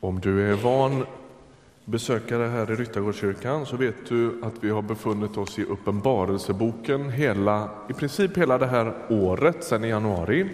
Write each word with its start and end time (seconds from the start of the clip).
Om 0.00 0.20
du 0.20 0.50
är 0.50 0.54
van 0.54 1.04
besökare 1.84 2.48
här 2.48 2.72
i 2.72 2.74
Ryttargårdskyrkan 2.74 3.66
så 3.66 3.76
vet 3.76 4.08
du 4.08 4.40
att 4.42 4.54
vi 4.60 4.70
har 4.70 4.82
befunnit 4.82 5.36
oss 5.36 5.58
i 5.58 5.64
Uppenbarelseboken 5.64 7.10
hela, 7.10 7.70
i 7.90 7.92
princip 7.92 8.38
hela 8.38 8.58
det 8.58 8.66
här 8.66 8.94
året, 9.08 9.64
sedan 9.64 9.84
i 9.84 9.88
januari. 9.88 10.46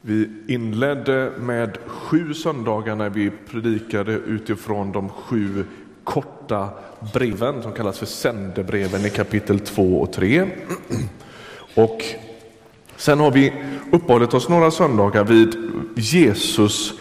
Vi 0.00 0.28
inledde 0.48 1.32
med 1.38 1.78
sju 1.86 2.34
söndagar 2.34 2.96
när 2.96 3.10
vi 3.10 3.30
predikade 3.50 4.12
utifrån 4.12 4.92
de 4.92 5.08
sju 5.08 5.64
korta 6.04 6.68
breven 7.14 7.62
som 7.62 7.72
kallas 7.72 7.98
för 7.98 8.06
sändebreven 8.06 9.06
i 9.06 9.10
kapitel 9.10 9.60
2 9.60 10.00
och 10.00 10.12
3. 10.12 10.46
Och 11.74 12.02
sen 12.96 13.20
har 13.20 13.30
vi 13.30 13.52
uppehållit 13.92 14.34
oss 14.34 14.48
några 14.48 14.70
söndagar 14.70 15.24
vid 15.24 15.56
Jesus 15.96 16.94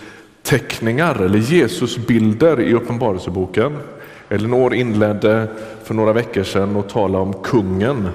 teckningar 0.48 1.16
eller 1.16 1.40
Jesusbilder 1.40 2.60
i 2.60 2.74
Uppenbarelseboken. 2.74 3.78
Elinor 4.30 4.74
inledde 4.74 5.48
för 5.84 5.94
några 5.94 6.14
veckor 6.14 6.44
sedan 6.44 6.76
att 6.76 6.90
tala 6.90 7.20
om 7.20 7.34
kungen 7.34 8.10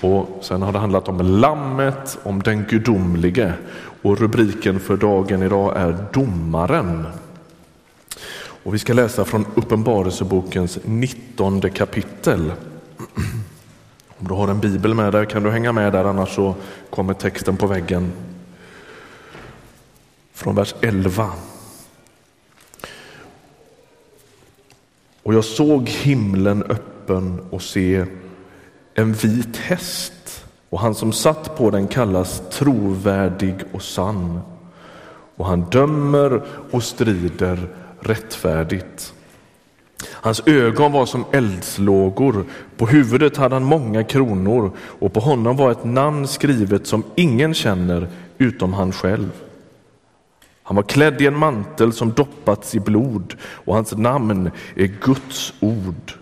och 0.00 0.38
sen 0.42 0.62
har 0.62 0.72
det 0.72 0.78
handlat 0.78 1.08
om 1.08 1.20
lammet, 1.20 2.18
om 2.22 2.42
den 2.42 2.64
gudomlige 2.68 3.52
och 4.02 4.18
rubriken 4.18 4.80
för 4.80 4.96
dagen 4.96 5.42
idag 5.42 5.76
är 5.76 6.06
Domaren. 6.12 7.06
Och 8.36 8.74
vi 8.74 8.78
ska 8.78 8.92
läsa 8.92 9.24
från 9.24 9.46
Uppenbarelsebokens 9.54 10.78
19 10.84 11.60
kapitel. 11.70 12.52
Om 14.18 14.28
du 14.28 14.34
har 14.34 14.48
en 14.48 14.60
bibel 14.60 14.94
med 14.94 15.12
dig 15.12 15.26
kan 15.26 15.42
du 15.42 15.50
hänga 15.50 15.72
med 15.72 15.92
där 15.92 16.04
annars 16.04 16.34
så 16.34 16.54
kommer 16.90 17.14
texten 17.14 17.56
på 17.56 17.66
väggen. 17.66 18.12
Från 20.34 20.54
vers 20.54 20.74
11. 20.80 21.30
Och 25.24 25.34
jag 25.34 25.44
såg 25.44 25.88
himlen 25.88 26.62
öppen 26.62 27.40
och 27.50 27.62
se 27.62 28.04
en 28.94 29.12
vit 29.12 29.56
häst 29.56 30.44
och 30.70 30.80
han 30.80 30.94
som 30.94 31.12
satt 31.12 31.56
på 31.56 31.70
den 31.70 31.86
kallas 31.86 32.42
trovärdig 32.50 33.54
och 33.72 33.82
sann. 33.82 34.40
Och 35.36 35.46
han 35.46 35.70
dömer 35.70 36.42
och 36.70 36.82
strider 36.82 37.68
rättfärdigt. 38.00 39.14
Hans 40.10 40.42
ögon 40.46 40.92
var 40.92 41.06
som 41.06 41.24
eldslågor, 41.32 42.44
på 42.76 42.86
huvudet 42.86 43.36
hade 43.36 43.54
han 43.54 43.64
många 43.64 44.04
kronor 44.04 44.72
och 44.78 45.12
på 45.12 45.20
honom 45.20 45.56
var 45.56 45.70
ett 45.70 45.84
namn 45.84 46.26
skrivet 46.26 46.86
som 46.86 47.02
ingen 47.14 47.54
känner 47.54 48.08
utom 48.38 48.72
han 48.72 48.92
själv. 48.92 49.30
Han 50.66 50.76
var 50.76 50.82
klädd 50.82 51.20
i 51.20 51.26
en 51.26 51.38
mantel 51.38 51.92
som 51.92 52.12
doppats 52.12 52.74
i 52.74 52.80
blod 52.80 53.34
och 53.42 53.74
hans 53.74 53.92
namn 53.92 54.50
är 54.74 54.86
Guds 54.86 55.52
ord. 55.60 56.12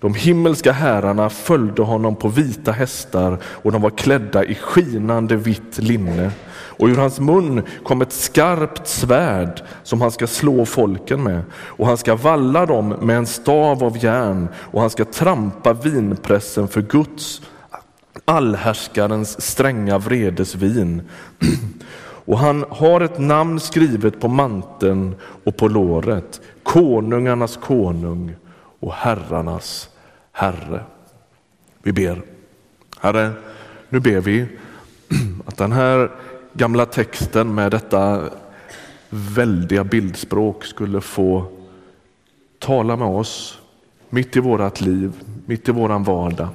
De 0.00 0.14
himmelska 0.14 0.72
herrarna 0.72 1.30
följde 1.30 1.82
honom 1.82 2.16
på 2.16 2.28
vita 2.28 2.72
hästar 2.72 3.38
och 3.44 3.72
de 3.72 3.82
var 3.82 3.90
klädda 3.90 4.44
i 4.44 4.54
skinande 4.54 5.36
vitt 5.36 5.78
linne. 5.78 6.30
Och 6.50 6.88
ur 6.88 6.96
hans 6.96 7.20
mun 7.20 7.62
kom 7.84 8.02
ett 8.02 8.12
skarpt 8.12 8.86
svärd 8.86 9.62
som 9.82 10.00
han 10.00 10.10
ska 10.10 10.26
slå 10.26 10.66
folken 10.66 11.22
med 11.22 11.42
och 11.54 11.86
han 11.86 11.96
ska 11.96 12.16
valla 12.16 12.66
dem 12.66 12.88
med 12.88 13.16
en 13.16 13.26
stav 13.26 13.84
av 13.84 14.04
järn 14.04 14.48
och 14.54 14.80
han 14.80 14.90
ska 14.90 15.04
trampa 15.04 15.72
vinpressen 15.72 16.68
för 16.68 16.82
Guds 16.82 17.42
allhärskarens 18.24 19.42
stränga 19.42 19.98
vredesvin. 19.98 21.02
Och 22.30 22.38
han 22.38 22.64
har 22.68 23.00
ett 23.00 23.18
namn 23.18 23.60
skrivet 23.60 24.20
på 24.20 24.28
manteln 24.28 25.14
och 25.44 25.56
på 25.56 25.68
låret. 25.68 26.40
Konungarnas 26.62 27.56
konung 27.56 28.34
och 28.80 28.92
herrarnas 28.92 29.88
herre. 30.32 30.82
Vi 31.82 31.92
ber. 31.92 32.22
Herre, 33.00 33.30
nu 33.88 34.00
ber 34.00 34.20
vi 34.20 34.46
att 35.46 35.56
den 35.56 35.72
här 35.72 36.10
gamla 36.52 36.86
texten 36.86 37.54
med 37.54 37.70
detta 37.70 38.24
väldiga 39.08 39.84
bildspråk 39.84 40.64
skulle 40.64 41.00
få 41.00 41.44
tala 42.58 42.96
med 42.96 43.08
oss 43.08 43.58
mitt 44.10 44.36
i 44.36 44.40
vårat 44.40 44.80
liv, 44.80 45.12
mitt 45.46 45.68
i 45.68 45.72
våran 45.72 46.04
vardag. 46.04 46.48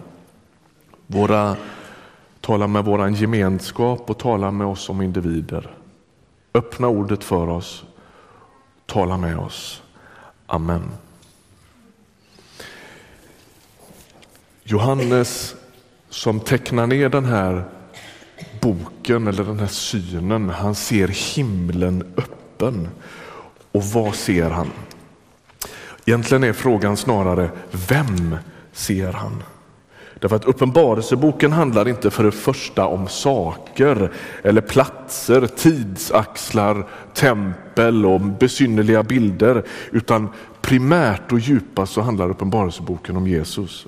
Våra 1.07 1.55
Tala 2.45 2.67
med 2.67 2.85
vår 2.85 3.09
gemenskap 3.09 4.09
och 4.09 4.17
tala 4.17 4.51
med 4.51 4.67
oss 4.67 4.81
som 4.81 5.01
individer. 5.01 5.77
Öppna 6.53 6.87
ordet 6.87 7.23
för 7.23 7.49
oss. 7.49 7.83
Tala 8.85 9.17
med 9.17 9.37
oss. 9.37 9.81
Amen. 10.47 10.91
Johannes 14.63 15.55
som 16.09 16.39
tecknar 16.39 16.87
ner 16.87 17.09
den 17.09 17.25
här 17.25 17.63
boken 18.61 19.27
eller 19.27 19.43
den 19.43 19.59
här 19.59 19.67
synen, 19.67 20.49
han 20.49 20.75
ser 20.75 21.07
himlen 21.07 22.13
öppen. 22.17 22.89
Och 23.71 23.83
vad 23.83 24.15
ser 24.15 24.49
han? 24.49 24.71
Egentligen 26.05 26.43
är 26.43 26.53
frågan 26.53 26.97
snarare, 26.97 27.49
vem 27.71 28.37
ser 28.71 29.13
han? 29.13 29.43
Därför 30.19 30.35
att 30.35 30.45
Uppenbarelseboken 30.45 31.51
handlar 31.51 31.87
inte 31.87 32.11
för 32.11 32.23
det 32.23 32.31
första 32.31 32.85
om 32.85 33.07
saker 33.07 34.11
eller 34.43 34.61
platser, 34.61 35.47
tidsaxlar, 35.47 36.87
tempel 37.13 38.05
och 38.05 38.21
besynnerliga 38.21 39.03
bilder, 39.03 39.63
utan 39.91 40.29
primärt 40.61 41.31
och 41.31 41.39
djupast 41.39 41.93
så 41.93 42.01
handlar 42.01 42.29
Uppenbarelseboken 42.29 43.17
om 43.17 43.27
Jesus. 43.27 43.87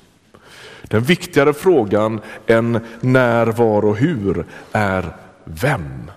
Den 0.83 1.03
viktigare 1.03 1.53
frågan 1.53 2.21
än 2.47 2.79
när, 3.01 3.45
var 3.45 3.85
och 3.85 3.97
hur 3.97 4.45
är 4.71 5.16
vem? 5.43 6.11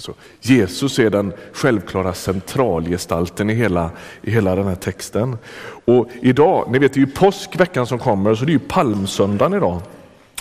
Alltså, 0.00 0.14
Jesus 0.40 0.98
är 0.98 1.10
den 1.10 1.32
självklara 1.52 2.14
centralgestalten 2.14 3.50
i 3.50 3.54
hela, 3.54 3.90
i 4.22 4.30
hela 4.30 4.56
den 4.56 4.66
här 4.66 4.74
texten. 4.74 5.36
Och 5.84 6.08
idag, 6.20 6.68
ni 6.70 6.78
vet 6.78 6.94
det 6.94 7.00
är 7.00 7.06
ju 7.06 7.12
påsk 7.12 7.60
veckan 7.60 7.86
som 7.86 7.98
kommer, 7.98 8.34
så 8.34 8.44
det 8.44 8.50
är 8.50 8.52
ju 8.52 8.58
palmsöndagen 8.58 9.54
idag. 9.54 9.80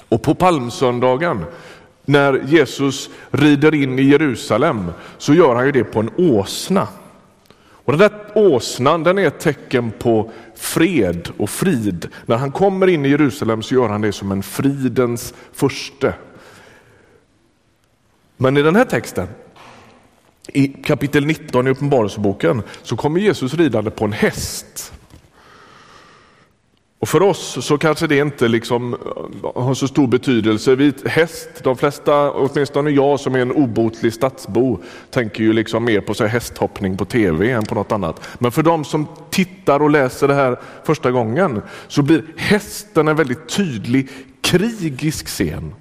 Och 0.10 0.22
på 0.22 0.36
palmsöndagen, 0.36 1.46
när 2.06 2.44
Jesus 2.46 3.10
rider 3.32 3.76
in 3.76 4.00
i 4.00 4.02
Jerusalem, 4.02 4.92
så 5.18 5.34
gör 5.34 5.56
han 5.56 5.66
ju 5.66 5.72
det 5.72 5.84
på 5.84 6.00
en 6.00 6.12
åsna. 6.18 6.88
Och 7.62 7.98
den 7.98 8.00
där 8.00 8.20
åsnan 8.36 9.04
den 9.04 9.18
är 9.18 9.28
ett 9.28 9.40
tecken 9.40 9.92
på 9.92 10.32
fred 10.56 11.30
och 11.38 11.50
frid. 11.50 12.08
När 12.26 12.38
han 12.38 12.52
kommer 12.52 12.88
in 12.88 13.06
i 13.06 13.10
Jerusalem 13.10 13.64
så 13.64 13.76
gör 13.76 13.90
han 13.90 14.02
det 14.02 14.12
som 14.12 14.32
en 14.32 14.44
fridens 14.44 15.34
furste. 15.54 16.14
Men 18.42 18.58
i 18.58 18.62
den 18.62 18.76
här 18.76 18.86
texten 18.86 19.28
i 20.54 20.68
kapitel 20.68 21.26
19 21.26 21.68
i 21.68 21.70
Uppenbarelseboken 21.70 22.62
så 22.84 22.96
kommer 22.96 23.20
Jesus 23.20 23.54
ridande 23.54 23.92
på 23.92 24.06
en 24.06 24.14
häst. 24.14 24.94
Och 27.00 27.10
för 27.10 27.22
oss 27.22 27.66
så 27.66 27.78
kanske 27.78 28.08
det 28.08 28.18
inte 28.18 28.48
liksom 28.48 28.94
eh, 28.94 29.64
har 29.64 29.74
så 29.74 29.88
stor 29.88 30.08
betydelse. 30.08 30.76
Vi, 30.76 30.94
häst, 31.06 31.50
de 31.64 31.78
flesta, 31.78 32.32
åtminstone 32.32 32.90
jag 32.90 33.20
som 33.20 33.36
är 33.36 33.40
en 33.40 33.52
obotlig 33.52 34.14
stadsbo, 34.14 34.80
tänker 35.12 35.44
ju 35.44 35.54
liksom 35.54 35.86
mer 35.86 36.02
på 36.02 36.14
så 36.14 36.24
här 36.24 36.32
hästhoppning 36.32 36.98
på 36.98 37.06
tv 37.06 37.52
än 37.52 37.66
på 37.66 37.76
något 37.76 37.92
annat. 37.92 38.22
Men 38.40 38.52
för 38.52 38.64
de 38.64 38.86
som 38.86 39.08
tittar 39.30 39.80
och 39.80 39.90
läser 39.90 40.28
det 40.28 40.34
här 40.34 40.60
första 40.84 41.12
gången 41.12 41.62
så 41.88 42.02
blir 42.02 42.24
hästen 42.38 43.08
en 43.08 43.16
väldigt 43.16 43.50
tydlig 43.50 44.10
krigisk 44.42 45.28
scen. 45.28 45.74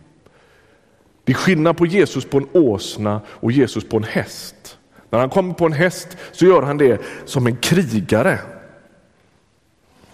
Det 1.25 1.33
är 1.33 1.37
skillnad 1.37 1.77
på 1.77 1.87
Jesus 1.87 2.25
på 2.25 2.39
en 2.39 2.49
åsna 2.53 3.21
och 3.29 3.53
Jesus 3.53 3.89
på 3.89 3.97
en 3.97 4.05
häst. 4.05 4.55
När 5.11 5.19
han 5.19 5.31
kommer 5.31 5.55
på 5.55 5.67
en 5.67 5.73
häst 5.73 6.17
så 6.33 6.45
gör 6.45 6.63
han 6.63 6.79
det 6.79 7.01
som 7.25 7.47
en 7.47 7.57
krigare. 7.57 8.39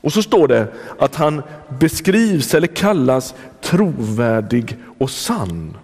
Och 0.00 0.12
så 0.12 0.22
står 0.22 0.48
det 0.48 0.66
att 0.98 1.14
han 1.14 1.42
beskrivs 1.68 2.54
eller 2.54 2.66
kallas 2.66 3.34
trovärdig 3.60 4.76
och 4.98 5.10
sann. 5.10 5.76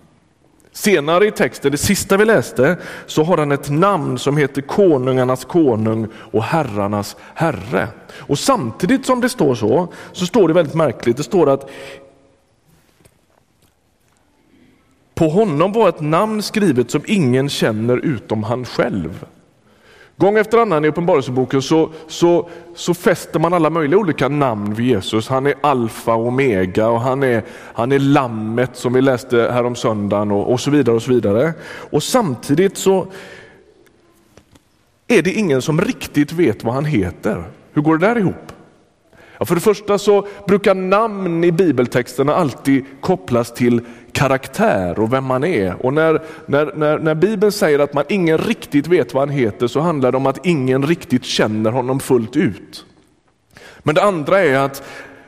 Senare 0.73 1.27
i 1.27 1.31
texten, 1.31 1.73
det 1.73 1.79
sista 1.79 2.17
vi 2.17 2.25
läste, 2.25 2.77
så 3.07 3.25
har 3.25 3.39
han 3.39 3.53
ett 3.53 3.71
namn 3.71 4.19
som 4.19 4.37
heter 4.37 4.63
konungarnas 4.63 5.45
konung 5.45 6.09
och 6.15 6.43
herrarnas 6.43 7.17
herre. 7.35 7.89
Och 8.15 8.39
samtidigt 8.39 9.07
som 9.07 9.21
det 9.21 9.29
står 9.29 9.55
så, 9.55 9.89
så 10.13 10.27
står 10.27 10.49
det 10.49 10.55
väldigt 10.55 10.75
märkligt, 10.75 11.17
det 11.17 11.23
står 11.23 11.51
att 11.51 11.71
På 15.21 15.29
honom 15.29 15.73
var 15.73 15.89
ett 15.89 16.01
namn 16.01 16.43
skrivet 16.43 16.91
som 16.91 17.03
ingen 17.07 17.49
känner 17.49 17.97
utom 17.97 18.43
han 18.43 18.65
själv. 18.65 19.27
Gång 20.17 20.39
efter 20.39 20.59
annan 20.59 20.85
i 20.85 20.89
Uppenbarelseboken 20.89 21.63
så, 21.63 21.91
så, 22.07 22.49
så 22.75 22.95
fäster 22.95 23.41
man 23.41 23.53
alla 23.53 23.71
möjliga 23.71 23.99
olika 24.01 24.29
namn 24.29 24.75
vid 24.75 24.87
Jesus. 24.87 25.29
Han 25.29 25.47
är 25.47 25.55
alfa 25.61 26.15
och 26.15 26.27
omega 26.27 26.89
och 26.89 27.01
han 27.01 27.23
är, 27.23 27.43
han 27.51 27.93
är 27.93 27.99
lammet 27.99 28.77
som 28.77 28.93
vi 28.93 29.01
läste 29.01 29.51
här 29.53 29.65
om 29.65 29.75
söndagen 29.75 30.31
och, 30.31 30.53
och 30.53 30.61
så 30.61 30.71
vidare. 30.71 30.97
Och 30.97 31.03
så 31.03 31.11
vidare. 31.13 31.53
Och 31.65 32.03
samtidigt 32.03 32.77
så 32.77 33.07
är 35.09 35.23
det 35.23 35.33
ingen 35.33 35.63
som 35.63 35.81
riktigt 35.81 36.33
vet 36.33 36.65
vad 36.65 36.75
han 36.75 36.85
heter. 36.85 37.45
Hur 37.73 37.83
går 37.83 37.99
det 37.99 38.07
där 38.07 38.19
ihop? 38.19 38.53
Ja, 39.41 39.47
för 39.47 39.55
det 39.55 39.61
första 39.61 39.99
så 39.99 40.27
brukar 40.47 40.75
namn 40.75 41.45
i 41.45 41.53
bibeltexterna 41.53 42.35
alltid 42.35 42.85
kopplas 43.01 43.55
till 43.55 43.81
karaktär 44.13 44.99
och 44.99 45.13
vem 45.13 45.25
man 45.25 45.45
är. 45.45 45.87
Och 45.87 45.95
när, 45.95 46.23
när, 46.47 46.73
när, 46.75 46.99
när 46.99 47.15
Bibeln 47.15 47.53
säger 47.53 47.79
att 47.79 47.95
man 47.95 48.05
ingen 48.09 48.39
riktigt 48.39 48.87
vet 48.87 49.15
vad 49.15 49.29
han 49.29 49.37
heter 49.37 49.67
så 49.67 49.81
handlar 49.81 50.13
det 50.13 50.17
om 50.17 50.27
att 50.27 50.47
ingen 50.47 50.87
riktigt 50.87 51.25
känner 51.25 51.71
honom 51.71 52.01
fullt 52.01 52.37
ut. 52.37 52.85
Men 53.79 53.95
det 53.95 54.03
andra 54.03 54.41
är 54.41 54.59
att 54.59 54.83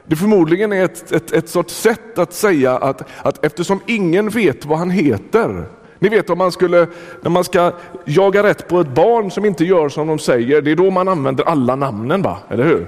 det 0.07 0.17
förmodligen 0.17 0.73
är 0.73 0.85
ett, 0.85 1.13
ett, 1.13 1.33
ett 1.33 1.49
sorts 1.49 1.75
sätt 1.75 2.19
att 2.19 2.33
säga 2.33 2.79
att, 2.79 3.09
att 3.23 3.45
eftersom 3.45 3.81
ingen 3.87 4.29
vet 4.29 4.67
vad 4.67 4.79
han 4.79 4.91
heter 4.91 5.67
ni 6.03 6.09
vet 6.09 6.31
om 6.31 6.39
man 6.39 6.53
skulle, 6.53 6.87
när 7.21 7.31
man 7.31 7.45
ska 7.45 7.73
jaga 8.05 8.43
rätt 8.43 8.69
på 8.69 8.81
ett 8.81 8.89
barn 8.89 9.31
som 9.31 9.45
inte 9.45 9.65
gör 9.65 9.89
som 9.89 10.07
de 10.07 10.19
säger, 10.19 10.63
det 10.63 10.71
är 10.71 10.77
då 10.77 10.91
man 10.91 11.09
använder 11.09 11.45
alla 11.45 11.77
namnen, 11.77 12.23
va? 12.23 12.39
eller 12.49 12.65
hur? 12.65 12.87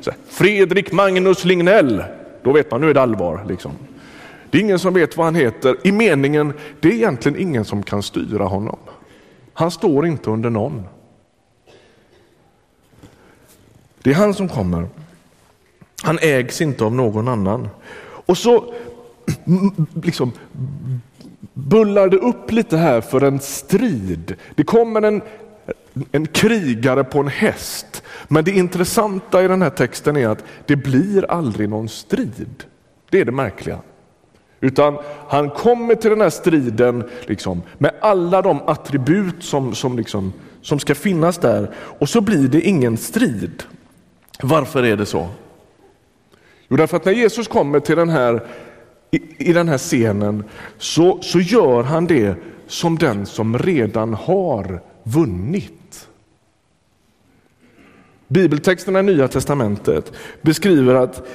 Så, 0.00 0.10
Fredrik 0.28 0.92
Magnus 0.92 1.44
Lignell, 1.44 2.04
då 2.42 2.52
vet 2.52 2.70
man 2.70 2.80
nu 2.80 2.90
är 2.90 2.94
det 2.94 3.00
allvar. 3.00 3.44
Liksom. 3.48 3.72
Det 4.50 4.58
är 4.58 4.62
ingen 4.62 4.78
som 4.78 4.94
vet 4.94 5.16
vad 5.16 5.26
han 5.26 5.34
heter 5.34 5.76
i 5.84 5.92
meningen, 5.92 6.52
det 6.80 6.88
är 6.88 6.92
egentligen 6.92 7.38
ingen 7.38 7.64
som 7.64 7.82
kan 7.82 8.02
styra 8.02 8.44
honom. 8.44 8.78
Han 9.52 9.70
står 9.70 10.06
inte 10.06 10.30
under 10.30 10.50
någon. 10.50 10.84
Det 14.02 14.10
är 14.10 14.14
han 14.14 14.34
som 14.34 14.48
kommer. 14.48 14.88
Han 16.02 16.18
ägs 16.22 16.60
inte 16.60 16.84
av 16.84 16.94
någon 16.94 17.28
annan. 17.28 17.68
Och 18.02 18.38
så 18.38 18.74
liksom 20.02 20.32
bullar 21.54 22.08
det 22.08 22.16
upp 22.16 22.52
lite 22.52 22.76
här 22.76 23.00
för 23.00 23.20
en 23.20 23.40
strid. 23.40 24.36
Det 24.54 24.64
kommer 24.64 25.02
en, 25.02 25.22
en 26.12 26.26
krigare 26.26 27.04
på 27.04 27.20
en 27.20 27.28
häst. 27.28 28.02
Men 28.28 28.44
det 28.44 28.50
intressanta 28.50 29.44
i 29.44 29.48
den 29.48 29.62
här 29.62 29.70
texten 29.70 30.16
är 30.16 30.28
att 30.28 30.44
det 30.66 30.76
blir 30.76 31.30
aldrig 31.30 31.68
någon 31.68 31.88
strid. 31.88 32.64
Det 33.10 33.20
är 33.20 33.24
det 33.24 33.32
märkliga. 33.32 33.78
Utan 34.60 34.98
han 35.28 35.50
kommer 35.50 35.94
till 35.94 36.10
den 36.10 36.20
här 36.20 36.30
striden 36.30 37.04
liksom, 37.26 37.62
med 37.78 37.92
alla 38.00 38.42
de 38.42 38.60
attribut 38.66 39.42
som, 39.42 39.74
som, 39.74 39.96
liksom, 39.96 40.32
som 40.62 40.78
ska 40.78 40.94
finnas 40.94 41.38
där 41.38 41.70
och 41.74 42.08
så 42.08 42.20
blir 42.20 42.48
det 42.48 42.60
ingen 42.60 42.96
strid. 42.96 43.62
Varför 44.42 44.82
är 44.82 44.96
det 44.96 45.06
så? 45.06 45.28
Jo, 46.68 46.76
därför 46.76 46.96
att 46.96 47.04
när 47.04 47.12
Jesus 47.12 47.48
kommer 47.48 47.80
till 47.80 47.96
den 47.96 48.08
här, 48.08 48.46
i, 49.10 49.50
i 49.50 49.52
den 49.52 49.68
här 49.68 49.78
scenen 49.78 50.44
så, 50.78 51.18
så 51.22 51.40
gör 51.40 51.82
han 51.82 52.06
det 52.06 52.34
som 52.66 52.98
den 52.98 53.26
som 53.26 53.58
redan 53.58 54.14
har 54.14 54.80
vunnit. 55.02 56.08
Bibeltexterna 58.28 59.00
i 59.00 59.02
Nya 59.02 59.28
Testamentet 59.28 60.12
beskriver 60.42 60.94
att 60.94 61.28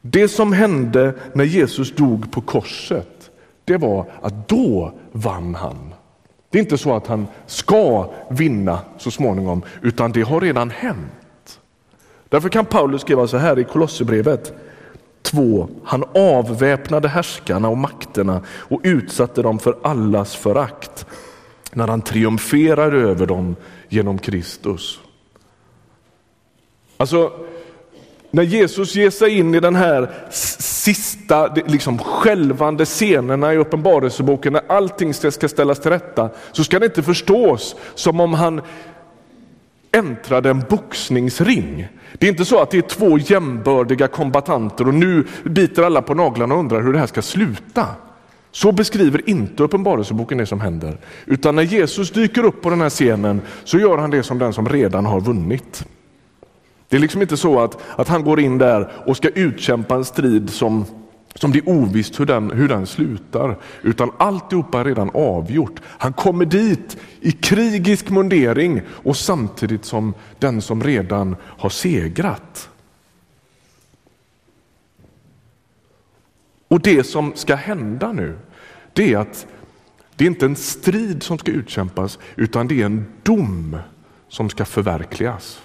det 0.00 0.28
som 0.28 0.52
hände 0.52 1.14
när 1.32 1.44
Jesus 1.44 1.96
dog 1.96 2.32
på 2.32 2.40
korset, 2.40 3.30
det 3.64 3.76
var 3.76 4.06
att 4.22 4.48
då 4.48 4.92
vann 5.12 5.54
han. 5.54 5.94
Det 6.50 6.58
är 6.58 6.62
inte 6.62 6.78
så 6.78 6.96
att 6.96 7.06
han 7.06 7.26
ska 7.46 8.10
vinna 8.30 8.80
så 8.98 9.10
småningom, 9.10 9.62
utan 9.82 10.12
det 10.12 10.22
har 10.22 10.40
redan 10.40 10.70
hänt. 10.70 11.60
Därför 12.28 12.48
kan 12.48 12.64
Paulus 12.64 13.00
skriva 13.00 13.26
så 13.26 13.36
här 13.36 13.58
i 13.58 13.64
Kolosserbrevet 13.64 14.52
2. 15.22 15.68
Han 15.84 16.04
avväpnade 16.14 17.08
härskarna 17.08 17.68
och 17.68 17.78
makterna 17.78 18.42
och 18.48 18.80
utsatte 18.84 19.42
dem 19.42 19.58
för 19.58 19.78
allas 19.82 20.36
förakt 20.36 21.06
när 21.72 21.88
han 21.88 22.02
triumferar 22.02 22.92
över 22.92 23.26
dem 23.26 23.56
genom 23.88 24.18
Kristus. 24.18 25.00
Alltså, 26.96 27.32
när 28.30 28.42
Jesus 28.42 28.94
ger 28.94 29.10
sig 29.10 29.38
in 29.38 29.54
i 29.54 29.60
den 29.60 29.74
här 29.74 30.10
sista 30.30 31.54
liksom 31.66 31.98
skälvande 31.98 32.84
scenerna 32.84 33.54
i 33.54 33.56
Uppenbarelseboken, 33.56 34.52
när 34.52 34.62
allting 34.68 35.14
ska 35.14 35.30
ställas 35.30 35.80
till 35.80 35.90
rätta, 35.90 36.30
så 36.52 36.64
ska 36.64 36.78
det 36.78 36.86
inte 36.86 37.02
förstås 37.02 37.76
som 37.94 38.20
om 38.20 38.34
han 38.34 38.60
äntrade 39.92 40.50
en 40.50 40.64
boxningsring. 40.68 41.88
Det 42.18 42.26
är 42.26 42.30
inte 42.30 42.44
så 42.44 42.62
att 42.62 42.70
det 42.70 42.78
är 42.78 42.82
två 42.82 43.18
jämbördiga 43.18 44.08
kombatanter 44.08 44.88
och 44.88 44.94
nu 44.94 45.24
biter 45.44 45.82
alla 45.82 46.02
på 46.02 46.14
naglarna 46.14 46.54
och 46.54 46.60
undrar 46.60 46.82
hur 46.82 46.92
det 46.92 46.98
här 46.98 47.06
ska 47.06 47.22
sluta. 47.22 47.86
Så 48.50 48.72
beskriver 48.72 49.30
inte 49.30 49.62
Uppenbarelseboken 49.62 50.38
det 50.38 50.46
som 50.46 50.60
händer. 50.60 50.98
Utan 51.26 51.56
när 51.56 51.62
Jesus 51.62 52.10
dyker 52.10 52.44
upp 52.44 52.62
på 52.62 52.70
den 52.70 52.80
här 52.80 52.90
scenen 52.90 53.40
så 53.64 53.78
gör 53.78 53.98
han 53.98 54.10
det 54.10 54.22
som 54.22 54.38
den 54.38 54.52
som 54.52 54.68
redan 54.68 55.06
har 55.06 55.20
vunnit. 55.20 55.84
Det 56.88 56.96
är 56.96 57.00
liksom 57.00 57.22
inte 57.22 57.36
så 57.36 57.60
att, 57.60 57.78
att 57.96 58.08
han 58.08 58.24
går 58.24 58.40
in 58.40 58.58
där 58.58 58.92
och 59.06 59.16
ska 59.16 59.28
utkämpa 59.28 59.94
en 59.94 60.04
strid 60.04 60.50
som, 60.50 60.84
som 61.34 61.52
det 61.52 61.58
är 61.58 61.68
ovisst 61.68 62.20
hur 62.20 62.26
den, 62.26 62.50
hur 62.50 62.68
den 62.68 62.86
slutar. 62.86 63.58
Utan 63.82 64.10
alltihopa 64.18 64.80
är 64.80 64.84
redan 64.84 65.10
avgjort. 65.14 65.80
Han 65.84 66.12
kommer 66.12 66.44
dit 66.44 66.96
i 67.20 67.32
krigisk 67.32 68.10
mundering 68.10 68.82
och 68.88 69.16
samtidigt 69.16 69.84
som 69.84 70.14
den 70.38 70.62
som 70.62 70.82
redan 70.82 71.36
har 71.42 71.70
segrat. 71.70 72.70
Och 76.68 76.80
det 76.80 77.04
som 77.04 77.32
ska 77.34 77.54
hända 77.54 78.12
nu, 78.12 78.38
det 78.92 79.12
är 79.12 79.18
att 79.18 79.46
det 80.16 80.24
är 80.24 80.28
inte 80.28 80.46
en 80.46 80.56
strid 80.56 81.22
som 81.22 81.38
ska 81.38 81.50
utkämpas, 81.50 82.18
utan 82.36 82.68
det 82.68 82.82
är 82.82 82.86
en 82.86 83.06
dom 83.22 83.76
som 84.28 84.50
ska 84.50 84.64
förverkligas. 84.64 85.60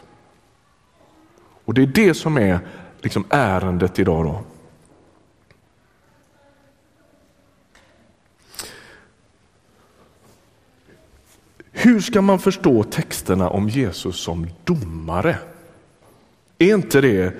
Och 1.65 1.73
det 1.73 1.81
är 1.81 1.87
det 1.87 2.13
som 2.13 2.37
är 2.37 2.59
liksom 3.01 3.25
ärendet 3.29 3.99
idag. 3.99 4.25
Då. 4.25 4.43
Hur 11.71 11.99
ska 11.99 12.21
man 12.21 12.39
förstå 12.39 12.83
texterna 12.83 13.49
om 13.49 13.69
Jesus 13.69 14.15
som 14.15 14.47
domare? 14.63 15.37
Är 16.57 16.73
inte 16.73 17.01
det 17.01 17.33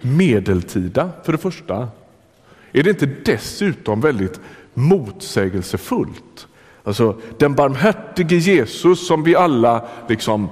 medeltida 0.00 1.10
för 1.24 1.32
det 1.32 1.38
första? 1.38 1.88
Är 2.72 2.82
det 2.82 2.90
inte 2.90 3.06
dessutom 3.06 4.00
väldigt 4.00 4.40
motsägelsefullt? 4.74 6.46
Alltså 6.84 7.20
den 7.38 7.54
barmhärtige 7.54 8.36
Jesus 8.36 9.06
som 9.06 9.22
vi 9.22 9.36
alla 9.36 9.88
liksom 10.08 10.48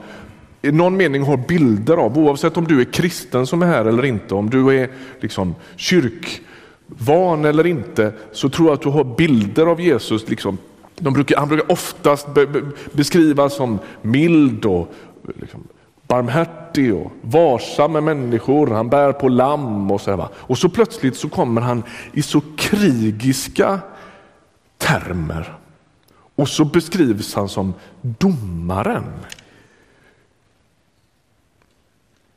i 0.65 0.73
någon 0.73 0.97
mening 0.97 1.23
har 1.23 1.37
bilder 1.37 1.97
av, 1.97 2.19
oavsett 2.19 2.57
om 2.57 2.65
du 2.65 2.81
är 2.81 2.85
kristen 2.85 3.47
som 3.47 3.63
är 3.63 3.67
här 3.67 3.85
eller 3.85 4.05
inte, 4.05 4.35
om 4.35 4.51
du 4.51 4.69
är 4.69 4.91
liksom 5.21 5.55
kyrkvan 5.77 7.45
eller 7.45 7.67
inte, 7.67 8.13
så 8.33 8.49
tror 8.49 8.69
jag 8.69 8.75
att 8.75 8.83
du 8.83 8.89
har 8.89 9.05
bilder 9.05 9.67
av 9.67 9.81
Jesus. 9.81 10.29
Liksom, 10.29 10.59
de 10.97 11.13
brukar, 11.13 11.37
han 11.37 11.49
brukar 11.49 11.73
oftast 11.73 12.35
be, 12.35 12.47
be, 12.47 12.63
beskrivas 12.93 13.57
som 13.57 13.79
mild 14.03 14.65
och 14.65 14.95
liksom, 15.41 15.65
barmhärtig 16.07 16.95
och 16.95 17.13
varsam 17.21 17.93
med 17.93 18.03
människor, 18.03 18.67
han 18.67 18.89
bär 18.89 19.13
på 19.13 19.29
lamm 19.29 19.91
och 19.91 20.01
så. 20.01 20.11
Här, 20.11 20.29
och 20.35 20.59
så 20.59 20.69
plötsligt 20.69 21.17
så 21.17 21.29
kommer 21.29 21.61
han 21.61 21.83
i 22.13 22.23
så 22.23 22.43
krigiska 22.57 23.81
termer. 24.79 25.59
Och 26.37 26.49
så 26.49 26.65
beskrivs 26.65 27.35
han 27.35 27.49
som 27.49 27.75
domaren. 28.01 29.05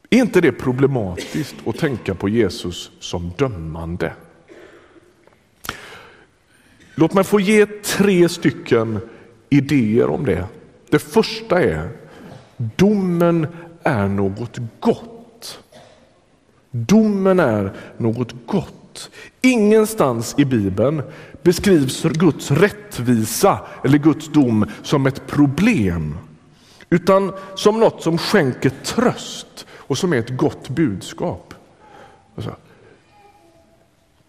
Är 0.10 0.18
inte 0.18 0.42
det 0.42 0.52
problematiskt 0.52 1.56
att 1.66 1.78
tänka 1.78 2.16
på 2.16 2.30
Jesus 2.30 2.92
som 3.00 3.32
dömande? 3.38 4.14
Låt 6.96 7.14
mig 7.14 7.24
få 7.24 7.40
ge 7.40 7.66
tre 7.66 8.30
stycken 8.30 9.00
idéer 9.50 10.08
om 10.08 10.26
det. 10.26 10.46
Det 10.90 11.00
första 11.00 11.64
är 11.64 11.90
domen 12.58 13.48
är 13.84 14.08
något 14.08 14.58
gott. 14.80 15.60
Domen 16.72 17.40
är 17.40 17.74
något 17.98 18.36
gott. 18.46 19.10
Ingenstans 19.42 20.36
i 20.38 20.46
Bibeln 20.46 21.02
beskrivs 21.44 22.04
Guds 22.04 22.52
rättvisa 22.52 23.60
eller 23.84 23.98
Guds 23.98 24.28
dom 24.28 24.66
som 24.84 25.06
ett 25.06 25.28
problem 25.28 26.18
utan 26.90 27.34
som 27.56 27.80
något 27.80 28.04
som 28.04 28.18
skänker 28.18 28.72
tröst 28.84 29.68
och 29.88 29.98
som 29.98 30.14
är 30.14 30.18
ett 30.18 30.38
gott 30.38 30.70
budskap. 30.70 31.54
Alltså, 32.36 32.56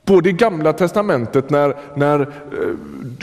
både 0.09 0.29
i 0.29 0.33
gamla 0.33 0.73
testamentet 0.73 1.51
när, 1.51 1.77
när 1.97 2.21
eh, 2.21 2.27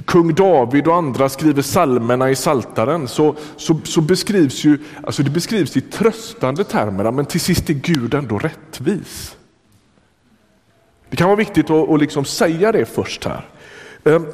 kung 0.06 0.36
David 0.36 0.88
och 0.88 0.96
andra 0.96 1.30
skriver 1.30 1.62
salmerna 1.62 2.30
i 2.30 2.36
saltaren 2.36 3.08
så, 3.08 3.36
så, 3.56 3.80
så, 3.84 4.02
beskrivs 4.02 4.64
ju, 4.64 4.78
alltså 5.04 5.24
det 5.24 5.30
beskrivs 5.30 5.78
i 5.78 5.82
tröstande 5.82 6.64
termer, 6.64 7.12
men 7.12 7.26
till 7.26 7.42
sist 7.42 7.70
är 7.70 7.74
Gud 7.74 8.14
ändå 8.14 8.38
rättvis. 8.38 9.36
Det 11.10 11.18
kan 11.18 11.28
vara 11.28 11.38
viktigt 11.38 11.70
att, 11.70 11.90
att 11.90 12.00
liksom 12.00 12.26
säga 12.26 12.72
det 12.72 12.86
först 12.86 13.26
här. 13.26 13.50
Ehm, 14.04 14.26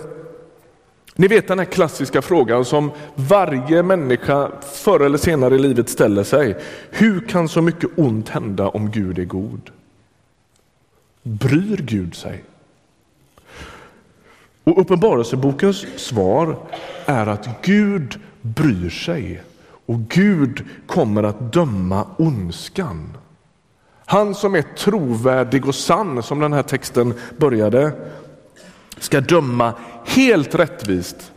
ni 1.22 1.28
vet 1.28 1.48
den 1.48 1.60
här 1.60 1.66
klassiska 1.66 2.22
frågan 2.22 2.66
som 2.66 2.92
varje 3.16 3.84
människa 3.84 4.52
förr 4.62 5.00
eller 5.00 5.18
senare 5.18 5.56
i 5.56 5.60
livet 5.60 5.90
ställer 5.90 6.24
sig. 6.24 6.58
Hur 6.90 7.28
kan 7.28 7.50
så 7.50 7.62
mycket 7.62 7.90
ont 7.96 8.30
hända 8.30 8.70
om 8.70 8.92
Gud 8.92 9.20
är 9.20 9.26
god? 9.26 9.70
Bryr 11.24 11.78
Gud 11.78 12.16
sig? 12.16 12.44
Och 14.64 14.82
Uppenbarelsebokens 14.82 15.86
svar 16.00 16.56
är 17.06 17.28
att 17.28 17.62
Gud 17.62 18.20
bryr 18.42 18.90
sig 18.90 19.44
och 19.86 20.00
Gud 20.00 20.66
kommer 20.88 21.24
att 21.24 21.54
döma 21.54 22.08
ondskan. 22.18 23.18
Han 24.06 24.36
som 24.36 24.56
är 24.56 24.62
trovärdig 24.62 25.68
och 25.68 25.76
sann, 25.76 26.24
som 26.24 26.40
den 26.40 26.54
här 26.54 26.64
texten 26.64 27.14
började, 27.38 27.92
ska 29.04 29.22
döma 29.22 29.74
helt 30.06 30.56
rättvist 30.56 31.32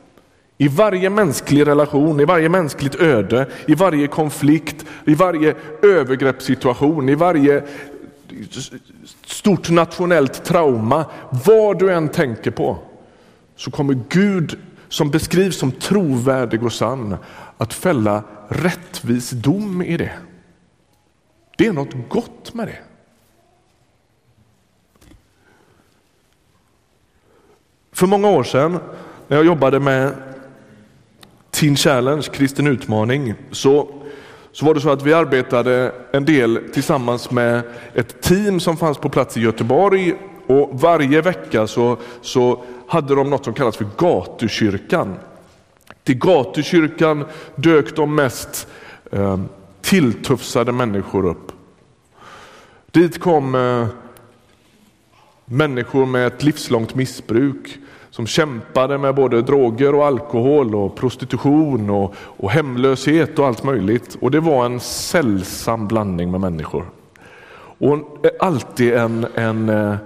i 0.59 0.69
varje 0.69 1.11
mänsklig 1.11 1.67
relation, 1.67 2.21
i 2.21 2.25
varje 2.25 2.49
mänskligt 2.49 2.95
öde, 2.95 3.49
i 3.67 3.75
varje 3.75 4.07
konflikt, 4.07 4.87
i 5.05 5.15
varje 5.15 5.55
övergreppssituation, 5.83 7.09
i 7.09 7.15
varje 7.15 7.65
stort 9.25 9.71
nationellt 9.71 10.45
trauma. 10.45 11.05
Vad 11.47 11.79
du 11.79 11.93
än 11.93 12.09
tänker 12.09 12.51
på 12.51 12.79
så 13.57 13.71
kommer 13.71 14.01
Gud 14.09 14.59
som 14.89 15.11
beskrivs 15.11 15.59
som 15.59 15.73
trovärdig 15.73 16.63
och 16.63 16.73
sann 16.73 17.17
att 17.59 17.75
fälla 17.75 18.23
rättvis 18.49 19.31
dom 19.31 19.83
i 19.83 19.97
det. 19.97 20.13
Det 21.59 21.67
är 21.67 21.73
något 21.73 22.09
gott 22.09 22.55
med 22.55 22.69
det. 22.69 22.79
För 27.95 28.07
många 28.07 28.29
år 28.29 28.43
sedan 28.43 28.79
när 29.29 29.37
jag 29.37 29.47
jobbade 29.47 29.81
med 29.81 30.15
Teen 31.51 31.77
Challenge, 31.77 32.23
kristen 32.23 32.67
utmaning, 32.67 33.35
så, 33.51 33.89
så 34.53 34.67
var 34.67 34.75
det 34.75 34.81
så 34.81 34.91
att 34.91 35.03
vi 35.03 35.13
arbetade 35.13 35.93
en 36.13 36.25
del 36.25 36.61
tillsammans 36.73 37.31
med 37.31 37.63
ett 37.95 38.23
team 38.23 38.61
som 38.61 38.77
fanns 38.77 38.99
på 38.99 39.09
plats 39.09 39.37
i 39.37 39.41
Göteborg 39.41 40.15
och 40.47 40.81
varje 40.81 41.21
vecka 41.21 41.67
så, 41.67 41.97
så 42.21 42.65
hade 42.89 43.15
de 43.15 43.31
något 43.31 43.45
som 43.45 43.55
kallas 43.55 43.77
för 43.77 43.87
gatukyrkan. 43.99 45.15
Till 46.03 46.19
gatukyrkan 46.19 47.25
dök 47.55 47.97
de 47.97 48.15
mest 48.15 48.69
eh, 49.13 49.41
tilltufsade 49.81 50.73
människor 50.73 51.27
upp. 51.27 51.53
Dit 52.91 53.21
kom 53.21 53.55
eh, 53.55 53.87
människor 55.45 56.07
med 56.07 56.27
ett 56.27 56.43
livslångt 56.43 56.95
missbruk 56.95 57.79
som 58.15 58.27
kämpade 58.27 58.99
med 58.99 59.15
både 59.15 59.43
droger 59.43 59.95
och 59.95 60.07
alkohol 60.07 60.75
och 60.75 60.97
prostitution 60.97 61.91
och, 61.91 62.15
och 62.19 62.51
hemlöshet 62.51 63.39
och 63.39 63.47
allt 63.47 63.65
möjligt. 63.65 64.17
Och 64.21 64.31
det 64.31 64.41
var 64.41 64.67
en 64.67 64.81
sällsam 64.81 65.89
blandning 65.89 66.31
med 66.31 66.41
människor. 66.41 66.85
Och 67.57 67.99
alltid 68.41 68.95
en, 68.95 69.27
en 69.35 69.69
eh, 69.69 69.97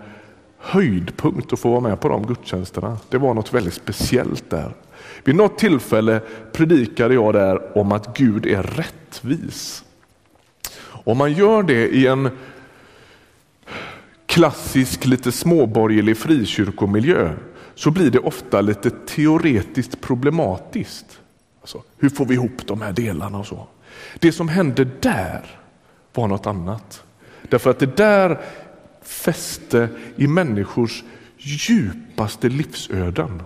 höjdpunkt 0.58 1.52
att 1.52 1.58
få 1.58 1.70
vara 1.70 1.80
med 1.80 2.00
på 2.00 2.08
de 2.08 2.26
gudstjänsterna. 2.26 2.98
Det 3.08 3.18
var 3.18 3.34
något 3.34 3.54
väldigt 3.54 3.74
speciellt 3.74 4.50
där. 4.50 4.72
Vid 5.24 5.34
något 5.34 5.58
tillfälle 5.58 6.20
predikade 6.52 7.14
jag 7.14 7.34
där 7.34 7.78
om 7.78 7.92
att 7.92 8.16
Gud 8.16 8.46
är 8.46 8.62
rättvis. 8.62 9.84
Om 10.82 11.18
man 11.18 11.32
gör 11.32 11.62
det 11.62 11.88
i 11.88 12.06
en 12.06 12.30
klassisk 14.26 15.06
lite 15.06 15.32
småborgerlig 15.32 16.16
frikyrkomiljö 16.16 17.30
så 17.78 17.90
blir 17.90 18.10
det 18.10 18.18
ofta 18.18 18.60
lite 18.60 18.90
teoretiskt 18.90 20.00
problematiskt. 20.00 21.20
Alltså, 21.60 21.82
hur 21.98 22.08
får 22.08 22.24
vi 22.24 22.34
ihop 22.34 22.66
de 22.66 22.80
här 22.80 22.92
delarna 22.92 23.38
och 23.38 23.46
så. 23.46 23.66
Det 24.18 24.32
som 24.32 24.48
hände 24.48 24.84
där 24.84 25.60
var 26.14 26.28
något 26.28 26.46
annat. 26.46 27.02
Därför 27.48 27.70
att 27.70 27.78
det 27.78 27.96
där 27.96 28.40
fäste 29.02 29.88
i 30.16 30.26
människors 30.26 31.04
djupaste 31.38 32.48
livsöden. 32.48 33.42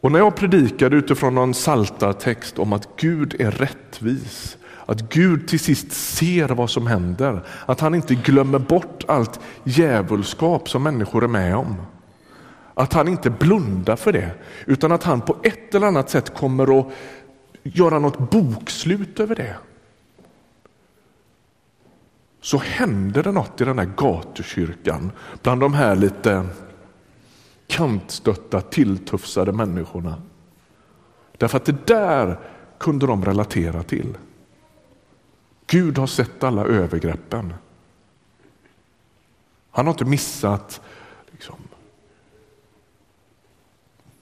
Och 0.00 0.12
när 0.12 0.18
jag 0.18 0.36
predikade 0.36 0.96
utifrån 0.96 1.34
någon 1.34 1.54
saltartext 1.54 2.58
om 2.58 2.72
att 2.72 2.88
Gud 2.96 3.36
är 3.38 3.50
rättvis, 3.50 4.56
att 4.86 5.00
Gud 5.00 5.48
till 5.48 5.60
sist 5.60 5.92
ser 5.92 6.48
vad 6.48 6.70
som 6.70 6.86
händer, 6.86 7.44
att 7.66 7.80
han 7.80 7.94
inte 7.94 8.14
glömmer 8.14 8.58
bort 8.58 9.04
allt 9.08 9.40
djävulskap 9.64 10.68
som 10.68 10.82
människor 10.82 11.24
är 11.24 11.28
med 11.28 11.56
om. 11.56 11.76
Att 12.74 12.92
han 12.92 13.08
inte 13.08 13.30
blundar 13.30 13.96
för 13.96 14.12
det, 14.12 14.30
utan 14.66 14.92
att 14.92 15.02
han 15.02 15.20
på 15.20 15.36
ett 15.42 15.74
eller 15.74 15.86
annat 15.86 16.10
sätt 16.10 16.34
kommer 16.34 16.80
att 16.80 16.86
göra 17.62 17.98
något 17.98 18.30
bokslut 18.30 19.20
över 19.20 19.34
det. 19.34 19.56
Så 22.40 22.58
händer 22.58 23.22
det 23.22 23.32
något 23.32 23.60
i 23.60 23.64
den 23.64 23.78
här 23.78 23.92
gatukyrkan 23.96 25.12
bland 25.42 25.60
de 25.60 25.74
här 25.74 25.96
lite 25.96 26.46
kantstötta, 27.66 28.60
tilltufsade 28.60 29.52
människorna. 29.52 30.22
Därför 31.38 31.56
att 31.56 31.64
det 31.64 31.86
där 31.86 32.38
kunde 32.78 33.06
de 33.06 33.24
relatera 33.24 33.82
till. 33.82 34.16
Gud 35.66 35.98
har 35.98 36.06
sett 36.06 36.44
alla 36.44 36.64
övergreppen. 36.64 37.54
Han 39.70 39.86
har 39.86 39.92
inte 39.92 40.04
missat 40.04 40.80
liksom, 41.30 41.56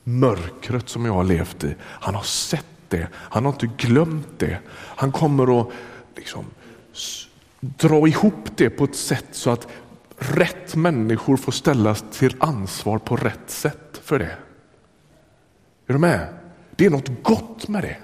mörkret 0.04 0.88
som 0.88 1.04
jag 1.04 1.12
har 1.12 1.24
levt 1.24 1.64
i. 1.64 1.74
Han 1.80 2.14
har 2.14 2.22
sett 2.22 2.66
det, 2.88 3.08
han 3.14 3.44
har 3.44 3.52
inte 3.52 3.66
glömt 3.66 4.38
det. 4.38 4.58
Han 4.72 5.12
kommer 5.12 5.60
att 5.60 5.68
liksom, 6.16 6.44
dra 7.60 8.08
ihop 8.08 8.56
det 8.56 8.70
på 8.70 8.84
ett 8.84 8.96
sätt 8.96 9.26
så 9.32 9.50
att 9.50 9.68
rätt 10.18 10.74
människor 10.74 11.36
får 11.36 11.52
ställas 11.52 12.04
till 12.12 12.36
ansvar 12.38 12.98
på 12.98 13.16
rätt 13.16 13.50
sätt 13.50 14.00
för 14.02 14.18
det. 14.18 14.36
Är 15.86 15.92
du 15.92 15.98
med? 15.98 16.34
Det 16.76 16.86
är 16.86 16.90
något 16.90 17.22
gott 17.22 17.68
med 17.68 17.82
det. 17.82 17.96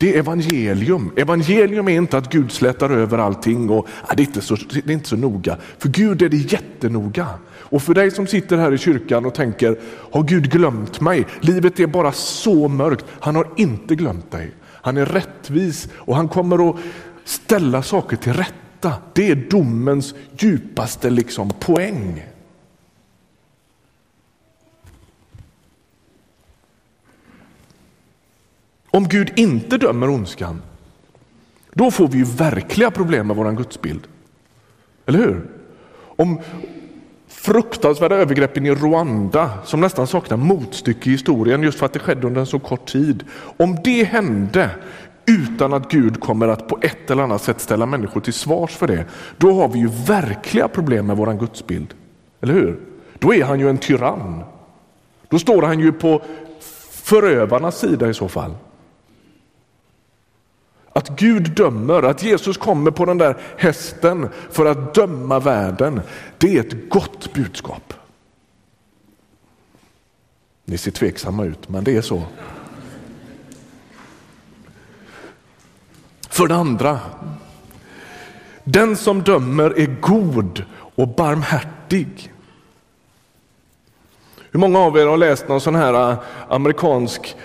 Det 0.00 0.14
är 0.14 0.18
evangelium. 0.18 1.12
Evangelium 1.16 1.88
är 1.88 1.92
inte 1.92 2.18
att 2.18 2.32
Gud 2.32 2.52
slätar 2.52 2.90
över 2.90 3.18
allting 3.18 3.70
och 3.70 3.88
ja, 4.08 4.14
det, 4.16 4.22
är 4.22 4.26
inte 4.26 4.40
så, 4.40 4.54
det 4.54 4.86
är 4.86 4.90
inte 4.90 5.08
så 5.08 5.16
noga. 5.16 5.56
För 5.78 5.88
Gud 5.88 6.22
är 6.22 6.28
det 6.28 6.36
jättenoga. 6.36 7.26
Och 7.48 7.82
för 7.82 7.94
dig 7.94 8.10
som 8.10 8.26
sitter 8.26 8.56
här 8.56 8.72
i 8.72 8.78
kyrkan 8.78 9.26
och 9.26 9.34
tänker, 9.34 9.76
har 10.12 10.22
Gud 10.22 10.50
glömt 10.50 11.00
mig? 11.00 11.26
Livet 11.40 11.80
är 11.80 11.86
bara 11.86 12.12
så 12.12 12.68
mörkt. 12.68 13.04
Han 13.20 13.36
har 13.36 13.48
inte 13.56 13.94
glömt 13.94 14.30
dig. 14.30 14.54
Han 14.62 14.96
är 14.96 15.06
rättvis 15.06 15.88
och 15.94 16.16
han 16.16 16.28
kommer 16.28 16.70
att 16.70 16.76
ställa 17.24 17.82
saker 17.82 18.16
till 18.16 18.32
rätta. 18.32 18.92
Det 19.12 19.30
är 19.30 19.36
domens 19.50 20.14
djupaste 20.38 21.10
liksom 21.10 21.50
poäng. 21.60 22.29
Om 28.90 29.08
Gud 29.08 29.32
inte 29.36 29.78
dömer 29.78 30.08
ondskan, 30.08 30.62
då 31.72 31.90
får 31.90 32.08
vi 32.08 32.18
ju 32.18 32.24
verkliga 32.24 32.90
problem 32.90 33.26
med 33.26 33.36
vår 33.36 33.52
gudsbild. 33.52 34.06
Eller 35.06 35.18
hur? 35.18 35.46
Om 36.16 36.40
fruktansvärda 37.28 38.16
övergreppen 38.16 38.66
i 38.66 38.74
Rwanda 38.74 39.50
som 39.64 39.80
nästan 39.80 40.06
saknar 40.06 40.36
motstycke 40.36 41.08
i 41.08 41.12
historien 41.12 41.62
just 41.62 41.78
för 41.78 41.86
att 41.86 41.92
det 41.92 41.98
skedde 41.98 42.26
under 42.26 42.40
en 42.40 42.46
så 42.46 42.58
kort 42.58 42.86
tid. 42.86 43.24
Om 43.56 43.76
det 43.84 44.04
hände 44.04 44.70
utan 45.26 45.72
att 45.72 45.90
Gud 45.90 46.20
kommer 46.20 46.48
att 46.48 46.68
på 46.68 46.78
ett 46.82 47.10
eller 47.10 47.22
annat 47.22 47.42
sätt 47.42 47.60
ställa 47.60 47.86
människor 47.86 48.20
till 48.20 48.32
svars 48.32 48.76
för 48.76 48.86
det, 48.86 49.04
då 49.36 49.52
har 49.52 49.68
vi 49.68 49.78
ju 49.78 49.88
verkliga 50.06 50.68
problem 50.68 51.06
med 51.06 51.16
våran 51.16 51.38
gudsbild. 51.38 51.94
Eller 52.40 52.54
hur? 52.54 52.80
Då 53.18 53.34
är 53.34 53.44
han 53.44 53.60
ju 53.60 53.68
en 53.68 53.78
tyrann. 53.78 54.42
Då 55.28 55.38
står 55.38 55.62
han 55.62 55.80
ju 55.80 55.92
på 55.92 56.22
förövarnas 56.90 57.78
sida 57.78 58.08
i 58.08 58.14
så 58.14 58.28
fall. 58.28 58.54
Att 60.92 61.08
Gud 61.08 61.50
dömer, 61.50 62.02
att 62.02 62.22
Jesus 62.22 62.56
kommer 62.56 62.90
på 62.90 63.04
den 63.04 63.18
där 63.18 63.36
hästen 63.56 64.28
för 64.50 64.66
att 64.66 64.94
döma 64.94 65.38
världen, 65.38 66.00
det 66.38 66.56
är 66.56 66.60
ett 66.60 66.90
gott 66.90 67.32
budskap. 67.32 67.94
Ni 70.64 70.78
ser 70.78 70.90
tveksamma 70.90 71.44
ut, 71.44 71.68
men 71.68 71.84
det 71.84 71.96
är 71.96 72.02
så. 72.02 72.22
För 76.28 76.46
det 76.46 76.54
andra, 76.54 77.00
den 78.64 78.96
som 78.96 79.22
dömer 79.22 79.78
är 79.78 80.00
god 80.00 80.64
och 80.94 81.08
barmhärtig. 81.08 82.32
Hur 84.50 84.60
många 84.60 84.78
av 84.78 84.98
er 84.98 85.06
har 85.06 85.16
läst 85.16 85.48
någon 85.48 85.60
sån 85.60 85.74
här 85.74 86.10
äh, 86.10 86.18
amerikansk 86.48 87.36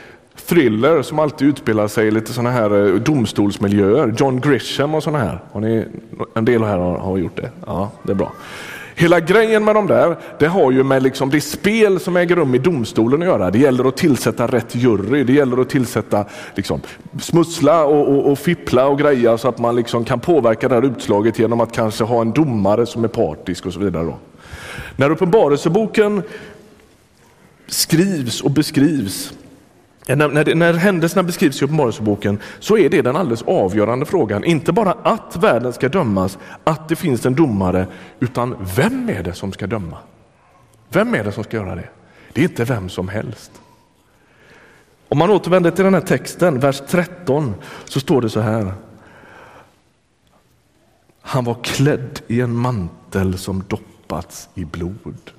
thriller 0.48 1.02
som 1.02 1.20
alltid 1.20 1.48
utspelar 1.48 1.88
sig 1.88 2.08
i 2.08 2.12
lite 2.12 2.34
sådana 2.34 2.52
här 2.52 2.88
eh, 2.88 2.96
domstolsmiljöer. 2.96 4.14
John 4.18 4.42
Grisham 4.42 4.96
och 4.96 5.04
sådana 5.04 5.24
här. 5.24 5.40
Har 5.52 5.62
ni, 5.62 5.86
en 6.34 6.46
del 6.46 6.64
här 6.64 6.78
har, 6.78 6.98
har 6.98 7.18
gjort 7.18 7.36
det. 7.36 7.50
Ja, 7.66 7.92
det 8.04 8.12
är 8.12 8.16
bra. 8.16 8.32
Hela 8.98 9.20
grejen 9.20 9.66
med 9.66 9.76
de 9.76 9.88
där, 9.88 10.18
det 10.40 10.48
har 10.48 10.72
ju 10.72 10.84
med 10.84 11.04
liksom 11.04 11.30
det 11.30 11.42
spel 11.42 12.00
som 12.00 12.18
äger 12.18 12.36
rum 12.36 12.56
i 12.56 12.58
domstolen 12.58 13.22
att 13.22 13.28
göra. 13.28 13.52
Det 13.52 13.60
gäller 13.60 13.88
att 13.88 13.98
tillsätta 13.98 14.48
rätt 14.48 14.76
jury, 14.76 15.24
det 15.24 15.34
gäller 15.34 15.62
att 15.62 15.70
tillsätta 15.70 16.26
liksom, 16.56 16.82
smussla 17.22 17.86
och, 17.86 18.10
och, 18.10 18.32
och 18.32 18.40
fippla 18.40 18.88
och 18.88 19.00
greja 19.00 19.38
så 19.38 19.48
att 19.48 19.60
man 19.60 19.76
liksom 19.76 20.06
kan 20.06 20.20
påverka 20.20 20.68
det 20.68 20.76
här 20.76 20.86
utslaget 20.86 21.40
genom 21.40 21.62
att 21.62 21.72
kanske 21.72 22.04
ha 22.04 22.22
en 22.22 22.32
domare 22.32 22.86
som 22.86 23.04
är 23.04 23.08
partisk 23.08 23.66
och 23.66 23.74
så 23.74 23.80
vidare. 23.80 24.04
Då. 24.04 24.18
När 24.96 25.10
Uppenbarelseboken 25.10 26.24
skrivs 27.68 28.42
och 28.42 28.52
beskrivs 28.52 29.34
när, 30.08 30.30
när, 30.30 30.56
när 30.56 30.74
händelserna 30.74 31.24
beskrivs 31.24 31.62
i 31.62 31.66
Uppenbarelseboken 31.66 32.40
så 32.60 32.78
är 32.78 32.90
det 32.90 33.02
den 33.02 33.16
alldeles 33.16 33.42
avgörande 33.42 34.06
frågan. 34.06 34.44
Inte 34.44 34.72
bara 34.72 34.92
att 34.92 35.36
världen 35.36 35.74
ska 35.74 35.90
dömas, 35.90 36.38
att 36.64 36.90
det 36.90 36.96
finns 36.96 37.26
en 37.26 37.36
domare, 37.36 37.88
utan 38.20 38.56
vem 38.76 39.10
är 39.10 39.24
det 39.24 39.34
som 39.34 39.52
ska 39.52 39.68
döma? 39.68 39.98
Vem 40.90 41.14
är 41.16 41.24
det 41.24 41.32
som 41.32 41.44
ska 41.44 41.58
göra 41.58 41.76
det? 41.76 41.90
Det 42.34 42.42
är 42.42 42.46
inte 42.46 42.64
vem 42.64 42.90
som 42.90 43.08
helst. 43.08 43.52
Om 45.08 45.18
man 45.18 45.30
återvänder 45.30 45.72
till 45.72 45.84
den 45.84 45.94
här 45.94 46.02
texten, 46.02 46.60
vers 46.60 46.82
13, 46.88 47.54
så 47.86 48.00
står 48.00 48.22
det 48.22 48.30
så 48.30 48.40
här. 48.40 48.74
Han 51.22 51.44
var 51.44 51.58
klädd 51.64 52.22
i 52.28 52.42
en 52.42 52.56
mantel 52.56 53.38
som 53.38 53.64
doppats 53.68 54.50
i 54.54 54.66
blod. 54.66 55.32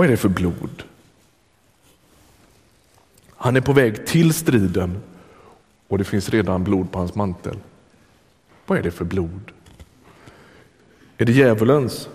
Vad 0.00 0.06
är 0.06 0.10
det 0.10 0.16
för 0.16 0.28
blod? 0.28 0.82
Han 3.36 3.56
är 3.56 3.60
på 3.60 3.72
väg 3.72 4.06
till 4.06 4.34
striden 4.34 5.02
och 5.88 5.98
det 5.98 6.04
finns 6.04 6.28
redan 6.28 6.64
blod 6.64 6.92
på 6.92 6.98
hans 6.98 7.14
mantel. 7.14 7.56
Vad 8.66 8.78
är 8.78 8.82
det 8.82 8.90
för 8.90 9.04
blod? 9.04 9.52
Är 11.16 11.24
det 11.24 11.32
djävulens? 11.32 12.08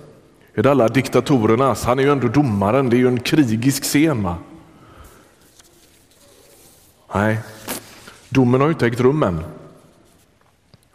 Är 0.54 0.63
det 0.63 0.72
alla 0.72 0.88
diktatorernas? 0.88 1.84
Han 1.84 2.00
är 2.00 2.04
ju 2.04 2.12
ändå 2.12 2.27
domaren, 2.27 2.89
det 2.89 2.96
är 2.96 3.00
ju 3.00 3.08
en 3.08 3.20
krigisk 3.20 3.84
scen. 3.84 4.27
Nej, 7.13 7.39
domen 8.30 8.62
har 8.62 8.68
ju 8.68 8.74
inte 8.74 8.88
ägt 8.88 9.00
rum 9.00 9.24
än. 9.24 9.44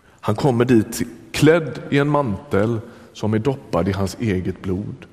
Han 0.02 0.36
kommer 0.36 0.64
dit 0.64 1.02
klädd 1.32 1.82
i 1.90 1.98
en 1.98 2.08
mantel 2.08 2.80
som 3.12 3.34
är 3.34 3.38
doppad 3.38 3.88
i 3.88 3.92
hans 3.92 4.16
eget 4.20 4.62
blod. 4.62 5.06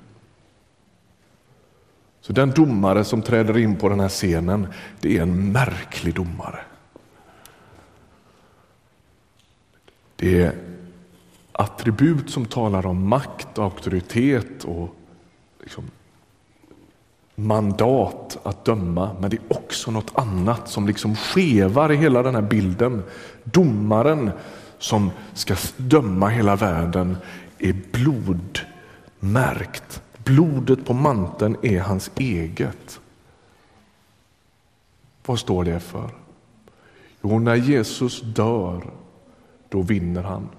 Så 2.27 2.33
den 2.33 2.51
domare 2.51 3.03
som 3.03 3.21
träder 3.21 3.57
in 3.57 3.75
på 3.75 3.89
den 3.89 3.99
här 3.99 4.09
scenen, 4.09 4.67
det 4.99 5.17
är 5.17 5.21
en 5.21 5.51
märklig 5.51 6.15
domare. 6.15 6.59
Det 10.15 10.41
är 10.41 10.53
attribut 11.51 12.29
som 12.29 12.45
talar 12.45 12.85
om 12.85 13.07
makt, 13.07 13.59
auktoritet 13.59 14.63
och 14.63 14.95
liksom 15.61 15.83
mandat 17.35 18.37
att 18.43 18.65
döma, 18.65 19.15
men 19.19 19.29
det 19.29 19.37
är 19.37 19.57
också 19.57 19.91
något 19.91 20.17
annat 20.17 20.69
som 20.69 20.87
liksom 20.87 21.15
skevar 21.15 21.91
i 21.91 21.95
hela 21.95 22.23
den 22.23 22.35
här 22.35 22.41
bilden. 22.41 23.03
Domaren 23.43 24.31
som 24.77 25.11
ska 25.33 25.55
döma 25.77 26.29
hela 26.29 26.55
världen 26.55 27.17
är 27.59 27.75
blodmärkt 27.91 30.01
Blodet 30.27 30.85
på 30.85 30.93
manteln 30.93 31.57
är 31.61 31.79
hans 31.79 32.11
eget. 32.15 32.99
Vad 35.25 35.39
står 35.39 35.63
det 35.63 35.79
för? 35.79 36.09
Jo, 37.21 37.39
när 37.39 37.55
Jesus 37.55 38.21
dör, 38.21 38.83
då 39.69 39.81
vinner 39.81 40.23
han. 40.23 40.49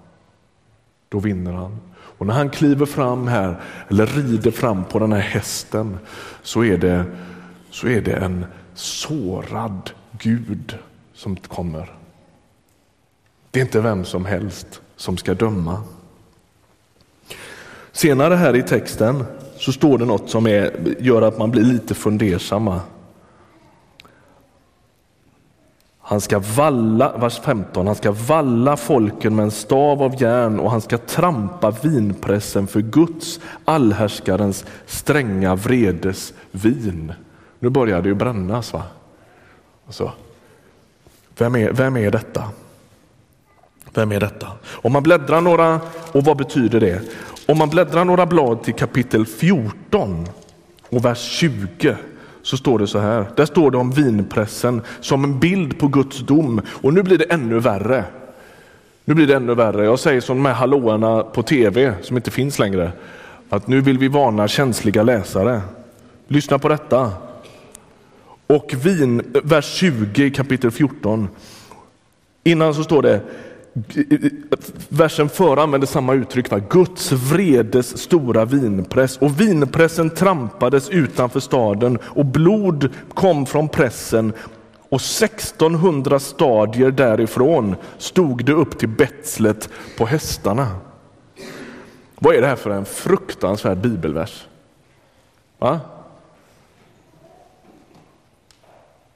Då 1.08 1.18
vinner 1.18 1.52
han. 1.52 1.80
Och 1.94 2.26
när 2.26 2.34
han 2.34 2.50
kliver 2.50 2.86
fram 2.86 3.28
här, 3.28 3.60
eller 3.88 4.06
rider 4.06 4.50
fram 4.50 4.84
på 4.84 4.98
den 4.98 5.12
här 5.12 5.20
hästen, 5.20 5.98
så 6.42 6.64
är 6.64 6.78
det, 6.78 7.04
så 7.70 7.88
är 7.88 8.00
det 8.00 8.12
en 8.12 8.46
sårad 8.74 9.90
Gud 10.12 10.78
som 11.14 11.36
kommer. 11.36 11.92
Det 13.50 13.60
är 13.60 13.64
inte 13.64 13.80
vem 13.80 14.04
som 14.04 14.24
helst 14.24 14.80
som 14.96 15.16
ska 15.16 15.34
döma. 15.34 15.82
Senare 17.92 18.34
här 18.34 18.56
i 18.56 18.62
texten 18.62 19.24
så 19.58 19.72
står 19.72 19.98
det 19.98 20.04
något 20.04 20.30
som 20.30 20.46
är, 20.46 20.94
gör 20.98 21.22
att 21.22 21.38
man 21.38 21.50
blir 21.50 21.62
lite 21.62 21.94
fundersamma. 21.94 22.80
Han 26.08 26.20
ska 26.20 26.38
valla, 26.38 27.16
vers 27.16 27.40
15, 27.40 27.86
han 27.86 27.96
ska 27.96 28.12
valla 28.12 28.76
folken 28.76 29.36
med 29.36 29.42
en 29.42 29.50
stav 29.50 30.02
av 30.02 30.22
järn 30.22 30.60
och 30.60 30.70
han 30.70 30.80
ska 30.80 30.98
trampa 30.98 31.70
vinpressen 31.70 32.66
för 32.66 32.80
Guds, 32.80 33.40
allhärskarens 33.64 34.64
stränga 34.86 35.54
vredes 35.54 36.32
vin. 36.50 37.12
Nu 37.58 37.68
börjar 37.68 38.02
det 38.02 38.08
ju 38.08 38.14
brännas. 38.14 38.72
va? 38.72 38.82
Alltså, 39.86 40.12
vem, 41.38 41.56
är, 41.56 41.72
vem 41.72 41.96
är 41.96 42.10
detta? 42.10 42.44
Vem 43.94 44.12
är 44.12 44.20
detta? 44.20 44.48
Om 44.66 44.92
man 44.92 45.02
bläddrar 45.02 45.40
några, 45.40 45.80
och 46.12 46.24
vad 46.24 46.36
betyder 46.36 46.80
det? 46.80 47.02
Om 47.52 47.58
man 47.58 47.68
bläddrar 47.68 48.04
några 48.04 48.26
blad 48.26 48.62
till 48.62 48.74
kapitel 48.74 49.26
14 49.26 50.26
och 50.88 51.04
vers 51.04 51.18
20 51.18 51.96
så 52.42 52.56
står 52.56 52.78
det 52.78 52.86
så 52.86 52.98
här. 52.98 53.26
Där 53.36 53.46
står 53.46 53.70
det 53.70 53.76
om 53.76 53.90
vinpressen 53.90 54.82
som 55.00 55.24
en 55.24 55.38
bild 55.38 55.78
på 55.78 55.88
Guds 55.88 56.18
dom 56.18 56.60
och 56.68 56.94
nu 56.94 57.02
blir 57.02 57.18
det 57.18 57.24
ännu 57.24 57.58
värre. 57.58 58.04
Nu 59.04 59.14
blir 59.14 59.26
det 59.26 59.36
ännu 59.36 59.54
värre. 59.54 59.84
Jag 59.84 59.98
säger 59.98 60.20
som 60.20 60.36
de 60.36 60.46
här 60.46 60.54
hallåarna 60.54 61.22
på 61.22 61.42
tv 61.42 61.94
som 62.02 62.16
inte 62.16 62.30
finns 62.30 62.58
längre. 62.58 62.92
Att 63.48 63.66
nu 63.66 63.80
vill 63.80 63.98
vi 63.98 64.08
varna 64.08 64.48
känsliga 64.48 65.02
läsare. 65.02 65.60
Lyssna 66.26 66.58
på 66.58 66.68
detta. 66.68 67.12
Och 68.46 68.74
vin, 68.84 69.22
vers 69.44 69.74
20 69.74 70.30
kapitel 70.30 70.70
14. 70.70 71.28
Innan 72.44 72.74
så 72.74 72.84
står 72.84 73.02
det 73.02 73.20
versen 74.88 75.28
före 75.28 75.62
använder 75.62 75.86
samma 75.86 76.14
uttryck. 76.14 76.50
Va? 76.50 76.58
Guds 76.70 77.12
vredes 77.12 77.98
stora 77.98 78.44
vinpress 78.44 79.16
och 79.16 79.40
vinpressen 79.40 80.10
trampades 80.10 80.88
utanför 80.88 81.40
staden 81.40 81.98
och 82.02 82.26
blod 82.26 82.90
kom 83.14 83.46
från 83.46 83.68
pressen 83.68 84.32
och 84.88 85.00
1600 85.00 86.18
stadier 86.18 86.90
därifrån 86.90 87.76
stod 87.98 88.44
det 88.44 88.52
upp 88.52 88.78
till 88.78 88.88
betslet 88.88 89.70
på 89.98 90.06
hästarna. 90.06 90.68
Vad 92.18 92.34
är 92.34 92.40
det 92.40 92.46
här 92.46 92.56
för 92.56 92.70
en 92.70 92.84
fruktansvärd 92.84 93.78
bibelvers? 93.78 94.46
Va? 95.58 95.80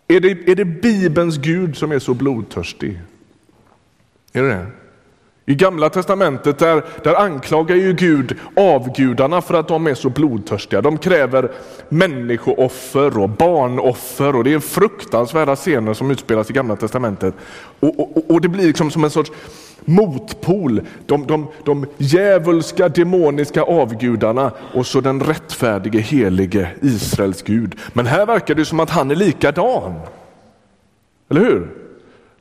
Är 0.09 0.21
det, 0.21 0.51
är 0.51 0.55
det 0.55 0.65
Bibelns 0.65 1.37
Gud 1.37 1.77
som 1.77 1.93
är 1.93 1.99
så 1.99 2.15
blodtörstig? 2.15 3.01
Är 4.33 4.43
det 4.43 4.49
det? 4.49 4.67
I 5.47 5.55
Gamla 5.55 5.89
testamentet 5.91 6.59
där, 6.59 6.85
där 7.05 7.15
anklagar 7.15 7.77
ju 7.77 7.93
Gud 7.93 8.39
avgudarna 8.57 9.41
för 9.41 9.55
att 9.55 9.69
de 9.69 9.87
är 9.87 9.95
så 9.95 10.11
blodtörstiga. 10.11 10.81
De 10.81 10.99
kräver 10.99 11.51
människooffer 11.89 13.19
och 13.19 13.29
barnoffer 13.29 14.37
och 14.37 14.45
det 14.45 14.53
är 14.53 14.59
fruktansvärda 14.59 15.57
scener 15.57 15.95
som 15.95 16.11
utspelas 16.11 16.51
i 16.51 16.53
Gamla 16.53 16.77
testamentet. 16.77 17.35
Och, 17.81 18.01
och, 18.01 18.31
och 18.31 18.41
det 18.41 18.49
blir 18.49 18.67
liksom 18.67 18.91
som 18.91 19.05
en 19.05 19.11
sorts 19.11 19.33
motpol. 19.85 20.81
De, 21.07 21.27
de, 21.27 21.47
de 21.65 21.87
djävulska, 21.99 22.89
demoniska 22.89 23.63
avgudarna 23.63 24.53
och 24.75 24.87
så 24.87 25.01
den 25.01 25.21
rättfärdige, 25.21 26.01
helige 26.01 26.69
Israels 26.81 27.43
Gud. 27.43 27.75
Men 27.93 28.07
här 28.07 28.27
verkar 28.27 28.55
det 28.55 28.65
som 28.65 28.81
att 28.81 28.91
han 28.91 29.11
är 29.11 29.15
likadan. 29.15 29.95
Eller 31.29 31.41
hur? 31.41 31.82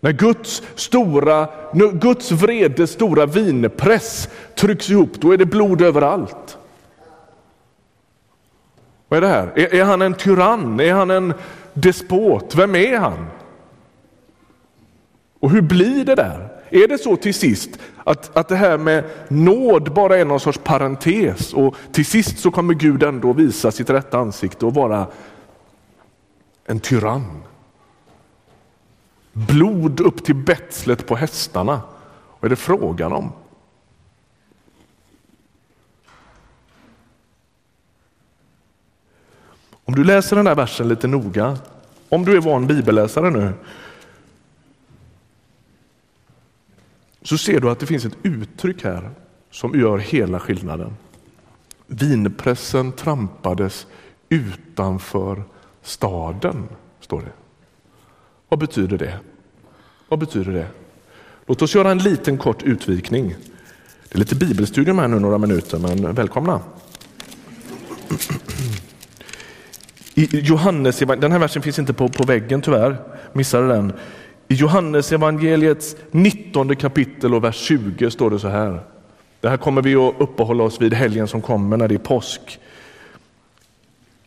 När 0.03 0.11
Guds, 0.11 0.63
stora, 0.75 1.47
Guds 1.93 2.31
vrede 2.31 2.87
stora 2.87 3.25
vinpress 3.25 4.29
trycks 4.55 4.89
ihop, 4.89 5.11
då 5.13 5.31
är 5.31 5.37
det 5.37 5.45
blod 5.45 5.81
överallt. 5.81 6.57
Vad 9.07 9.17
är 9.17 9.21
det 9.21 9.27
här? 9.27 9.51
Är, 9.55 9.75
är 9.75 9.83
han 9.83 10.01
en 10.01 10.13
tyrann? 10.13 10.79
Är 10.79 10.93
han 10.93 11.11
en 11.11 11.33
despot? 11.73 12.55
Vem 12.55 12.75
är 12.75 12.97
han? 12.97 13.27
Och 15.39 15.51
hur 15.51 15.61
blir 15.61 16.05
det 16.05 16.15
där? 16.15 16.49
Är 16.69 16.87
det 16.87 16.97
så 16.97 17.15
till 17.15 17.33
sist 17.33 17.69
att, 18.03 18.37
att 18.37 18.47
det 18.47 18.55
här 18.55 18.77
med 18.77 19.03
nåd 19.27 19.93
bara 19.93 20.17
är 20.17 20.25
någon 20.25 20.39
sorts 20.39 20.59
parentes 20.63 21.53
och 21.53 21.75
till 21.91 22.05
sist 22.05 22.39
så 22.39 22.51
kommer 22.51 22.73
Gud 22.73 23.03
ändå 23.03 23.33
visa 23.33 23.71
sitt 23.71 23.89
rätta 23.89 24.17
ansikte 24.17 24.65
och 24.65 24.73
vara 24.73 25.07
en 26.65 26.79
tyrann? 26.79 27.43
Blod 29.33 29.99
upp 29.99 30.25
till 30.25 30.35
betslet 30.35 31.07
på 31.07 31.15
hästarna. 31.15 31.81
Vad 32.39 32.45
är 32.45 32.49
det 32.49 32.55
frågan 32.55 33.13
om? 33.13 33.31
Om 39.85 39.95
du 39.95 40.03
läser 40.03 40.35
den 40.35 40.47
här 40.47 40.55
versen 40.55 40.87
lite 40.87 41.07
noga, 41.07 41.57
om 42.09 42.25
du 42.25 42.37
är 42.37 42.41
van 42.41 42.67
bibelläsare 42.67 43.29
nu, 43.29 43.53
så 47.21 47.37
ser 47.37 47.59
du 47.59 47.69
att 47.69 47.79
det 47.79 47.85
finns 47.85 48.05
ett 48.05 48.17
uttryck 48.23 48.83
här 48.83 49.09
som 49.51 49.79
gör 49.79 49.97
hela 49.97 50.39
skillnaden. 50.39 50.95
Vinpressen 51.87 52.91
trampades 52.91 53.87
utanför 54.29 55.43
staden, 55.81 56.67
står 56.99 57.21
det. 57.21 57.40
Vad 58.51 58.59
betyder 58.59 58.97
det? 58.97 59.13
Vad 60.07 60.19
betyder 60.19 60.51
det? 60.51 60.67
Låt 61.45 61.61
oss 61.61 61.75
göra 61.75 61.91
en 61.91 61.97
liten 61.97 62.37
kort 62.37 62.63
utvikning. 62.63 63.35
Det 64.09 64.15
är 64.15 64.19
lite 64.19 64.35
bibelstudium 64.35 64.99
här 64.99 65.07
nu 65.07 65.19
några 65.19 65.37
minuter, 65.37 65.79
men 65.79 66.15
välkomna. 66.15 66.59
I 70.13 70.39
Johannes, 70.39 70.99
den 70.99 71.31
här 71.31 71.39
versen 71.39 71.61
finns 71.61 71.79
inte 71.79 71.93
på, 71.93 72.09
på 72.09 72.23
väggen 72.23 72.61
tyvärr, 72.61 72.97
missade 73.33 73.67
den. 73.67 73.93
I 74.47 74.53
Johannes 74.53 75.11
evangeliets 75.11 75.95
19 76.11 76.75
kapitel 76.75 77.33
och 77.33 77.43
vers 77.43 77.55
20 77.55 78.11
står 78.11 78.29
det 78.29 78.39
så 78.39 78.47
här. 78.47 78.79
Det 79.41 79.49
här 79.49 79.57
kommer 79.57 79.81
vi 79.81 79.95
att 79.95 80.15
uppehålla 80.19 80.63
oss 80.63 80.81
vid 80.81 80.93
helgen 80.93 81.27
som 81.27 81.41
kommer 81.41 81.77
när 81.77 81.87
det 81.87 81.95
är 81.95 81.99
påsk. 81.99 82.59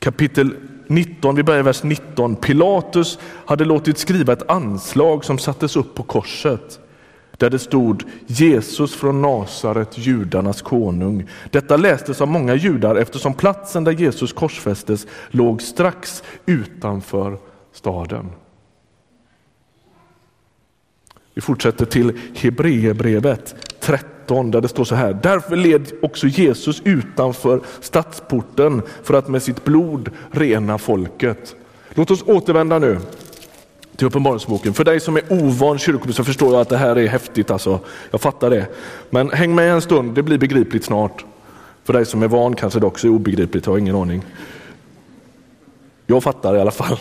Kapitel 0.05 0.57
19, 0.87 1.35
vi 1.35 1.43
börjar 1.43 1.61
i 1.61 1.63
vers 1.63 1.83
19. 1.83 2.37
Pilatus 2.37 3.19
hade 3.47 3.65
låtit 3.65 3.99
skriva 3.99 4.33
ett 4.33 4.51
anslag 4.51 5.25
som 5.25 5.39
sattes 5.39 5.77
upp 5.77 5.95
på 5.95 6.03
korset 6.03 6.81
där 7.37 7.51
det 7.51 7.59
stod 7.59 8.05
Jesus 8.27 8.95
från 8.95 9.23
Nasaret, 9.23 9.99
judarnas 9.99 10.63
konung. 10.63 11.29
Detta 11.51 11.77
lästes 11.77 12.21
av 12.21 12.29
många 12.29 12.55
judar 12.55 12.97
eftersom 12.97 13.35
platsen 13.35 13.85
där 13.85 13.93
Jesus 13.93 14.33
korsfästes 14.33 15.07
låg 15.31 15.63
strax 15.63 16.23
utanför 16.47 17.39
staden. 17.73 18.31
Vi 21.35 21.41
fortsätter 21.41 21.87
till 21.87 22.19
Hebreerbrevet 22.35 23.55
13 23.81 24.14
där 24.27 24.61
det 24.61 24.69
står 24.69 24.85
så 24.85 24.95
här. 24.95 25.19
Därför 25.23 25.57
led 25.57 25.93
också 26.03 26.27
Jesus 26.27 26.83
utanför 26.85 27.61
stadsporten 27.81 28.83
för 29.03 29.15
att 29.15 29.29
med 29.29 29.43
sitt 29.43 29.65
blod 29.65 30.11
rena 30.31 30.79
folket. 30.79 31.55
Låt 31.95 32.11
oss 32.11 32.23
återvända 32.27 32.79
nu 32.79 32.99
till 33.97 34.07
Uppenbarelseboken. 34.07 34.75
För 34.75 34.85
dig 34.85 35.01
som 35.01 35.17
är 35.17 35.23
ovan 35.33 35.79
kyrkoby 35.79 36.13
så 36.13 36.25
förstår 36.25 36.53
jag 36.53 36.61
att 36.61 36.69
det 36.69 36.77
här 36.77 36.97
är 36.97 37.09
häftigt. 37.09 37.51
Alltså. 37.51 37.81
Jag 38.11 38.21
fattar 38.21 38.51
det. 38.51 38.67
Men 39.11 39.31
häng 39.31 39.55
med 39.55 39.73
en 39.73 39.83
stund, 39.83 40.15
det 40.15 40.23
blir 40.23 40.39
begripligt 40.39 40.85
snart. 40.85 41.25
För 41.85 41.93
dig 41.93 42.07
som 42.07 42.23
är 42.23 42.29
van 42.29 42.57
kanske 42.57 42.81
det 42.81 42.87
också 42.87 43.07
är 43.07 43.11
obegripligt, 43.11 43.67
jag 43.67 43.73
har 43.73 43.79
ingen 43.79 43.97
aning. 43.97 44.25
Jag 46.07 46.23
fattar 46.23 46.57
i 46.57 46.61
alla 46.61 46.71
fall. 46.71 46.99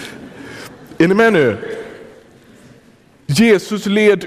är 0.98 1.08
ni 1.08 1.14
med 1.14 1.32
nu? 1.32 1.56
Jesus 3.26 3.86
led 3.86 4.26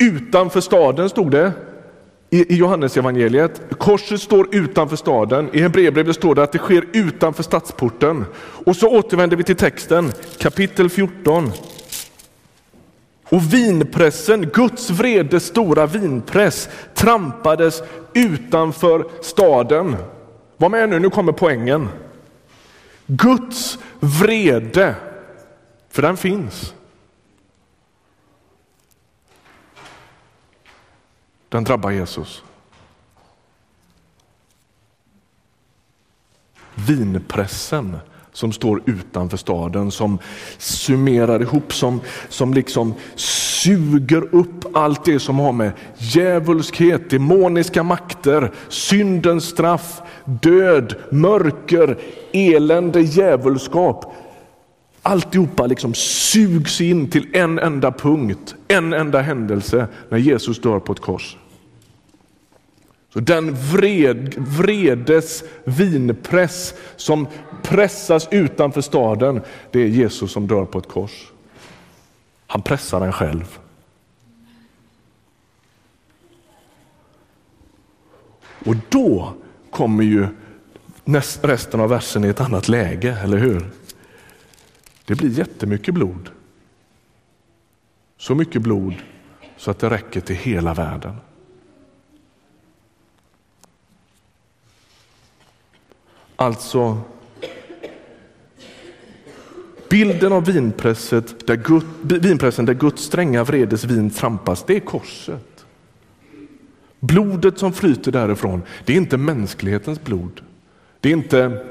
utanför 0.00 0.60
staden, 0.60 1.08
stod 1.08 1.30
det 1.30 1.52
i 2.30 2.54
Johannes 2.56 2.96
evangeliet. 2.96 3.60
Korset 3.78 4.20
står 4.20 4.54
utanför 4.54 4.96
staden. 4.96 5.50
I 5.52 5.60
Hebreerbrevet 5.60 6.16
står 6.16 6.34
det 6.34 6.42
att 6.42 6.52
det 6.52 6.58
sker 6.58 6.84
utanför 6.92 7.42
stadsporten. 7.42 8.24
Och 8.66 8.76
så 8.76 8.88
återvänder 8.88 9.36
vi 9.36 9.44
till 9.44 9.56
texten, 9.56 10.12
kapitel 10.38 10.90
14. 10.90 11.52
Och 13.28 13.54
vinpressen, 13.54 14.42
Guds 14.42 14.90
vrede 14.90 15.40
stora 15.40 15.86
vinpress, 15.86 16.68
trampades 16.94 17.82
utanför 18.14 19.06
staden. 19.22 19.96
Var 20.56 20.68
med 20.68 20.88
nu, 20.88 20.98
nu 20.98 21.10
kommer 21.10 21.32
poängen. 21.32 21.88
Guds 23.06 23.78
vrede, 24.00 24.94
för 25.90 26.02
den 26.02 26.16
finns. 26.16 26.74
Den 31.50 31.64
drabbar 31.64 31.90
Jesus. 31.90 32.42
Vinpressen 36.74 37.96
som 38.32 38.52
står 38.52 38.82
utanför 38.86 39.36
staden 39.36 39.90
som 39.90 40.18
summerar 40.58 41.42
ihop, 41.42 41.72
som, 41.72 42.00
som 42.28 42.54
liksom 42.54 42.94
suger 43.14 44.34
upp 44.34 44.76
allt 44.76 45.04
det 45.04 45.18
som 45.18 45.38
har 45.38 45.52
med 45.52 45.72
djävulskhet, 45.98 47.10
demoniska 47.10 47.82
makter, 47.82 48.52
syndens 48.68 49.44
straff, 49.44 50.02
död, 50.24 50.94
mörker, 51.10 51.98
elände, 52.32 53.00
djävulskap. 53.00 54.14
Alltihopa 55.02 55.66
liksom 55.66 55.94
sugs 55.94 56.80
in 56.80 57.10
till 57.10 57.36
en 57.36 57.58
enda 57.58 57.92
punkt, 57.92 58.54
en 58.68 58.92
enda 58.92 59.20
händelse 59.20 59.86
när 60.08 60.18
Jesus 60.18 60.60
dör 60.60 60.78
på 60.78 60.92
ett 60.92 61.00
kors. 61.00 61.36
Så 63.12 63.20
den 63.20 63.54
vred, 63.54 64.34
vredes 64.36 65.44
vinpress 65.64 66.74
som 66.96 67.26
pressas 67.62 68.28
utanför 68.30 68.80
staden, 68.80 69.40
det 69.70 69.80
är 69.80 69.86
Jesus 69.86 70.32
som 70.32 70.46
dör 70.46 70.64
på 70.64 70.78
ett 70.78 70.88
kors. 70.88 71.32
Han 72.46 72.62
pressar 72.62 73.00
den 73.00 73.12
själv. 73.12 73.58
Och 78.64 78.76
då 78.88 79.34
kommer 79.70 80.04
ju 80.04 80.26
resten 81.42 81.80
av 81.80 81.88
versen 81.88 82.24
i 82.24 82.28
ett 82.28 82.40
annat 82.40 82.68
läge, 82.68 83.18
eller 83.22 83.38
hur? 83.38 83.70
Det 85.04 85.14
blir 85.14 85.38
jättemycket 85.38 85.94
blod. 85.94 86.30
Så 88.18 88.34
mycket 88.34 88.62
blod 88.62 88.94
så 89.56 89.70
att 89.70 89.78
det 89.78 89.90
räcker 89.90 90.20
till 90.20 90.36
hela 90.36 90.74
världen. 90.74 91.16
Alltså 96.40 96.98
bilden 99.88 100.32
av 100.32 100.44
vinpresset 100.44 101.46
där 101.46 101.56
Gud, 101.56 101.84
vinpressen 102.22 102.64
där 102.64 102.74
Guds 102.74 103.02
stränga 103.02 103.44
vredes 103.44 103.84
vin 103.84 104.10
trampas, 104.10 104.64
det 104.66 104.76
är 104.76 104.80
korset. 104.80 105.64
Blodet 107.00 107.58
som 107.58 107.72
flyter 107.72 108.12
därifrån, 108.12 108.62
det 108.84 108.92
är 108.92 108.96
inte 108.96 109.16
mänsklighetens 109.16 110.04
blod. 110.04 110.40
Det 111.00 111.08
är 111.08 111.12
inte 111.12 111.64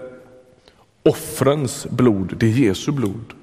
offrens 1.04 1.88
blod, 1.90 2.34
det 2.38 2.46
är 2.46 2.50
Jesu 2.50 2.92
blod. 2.92 3.34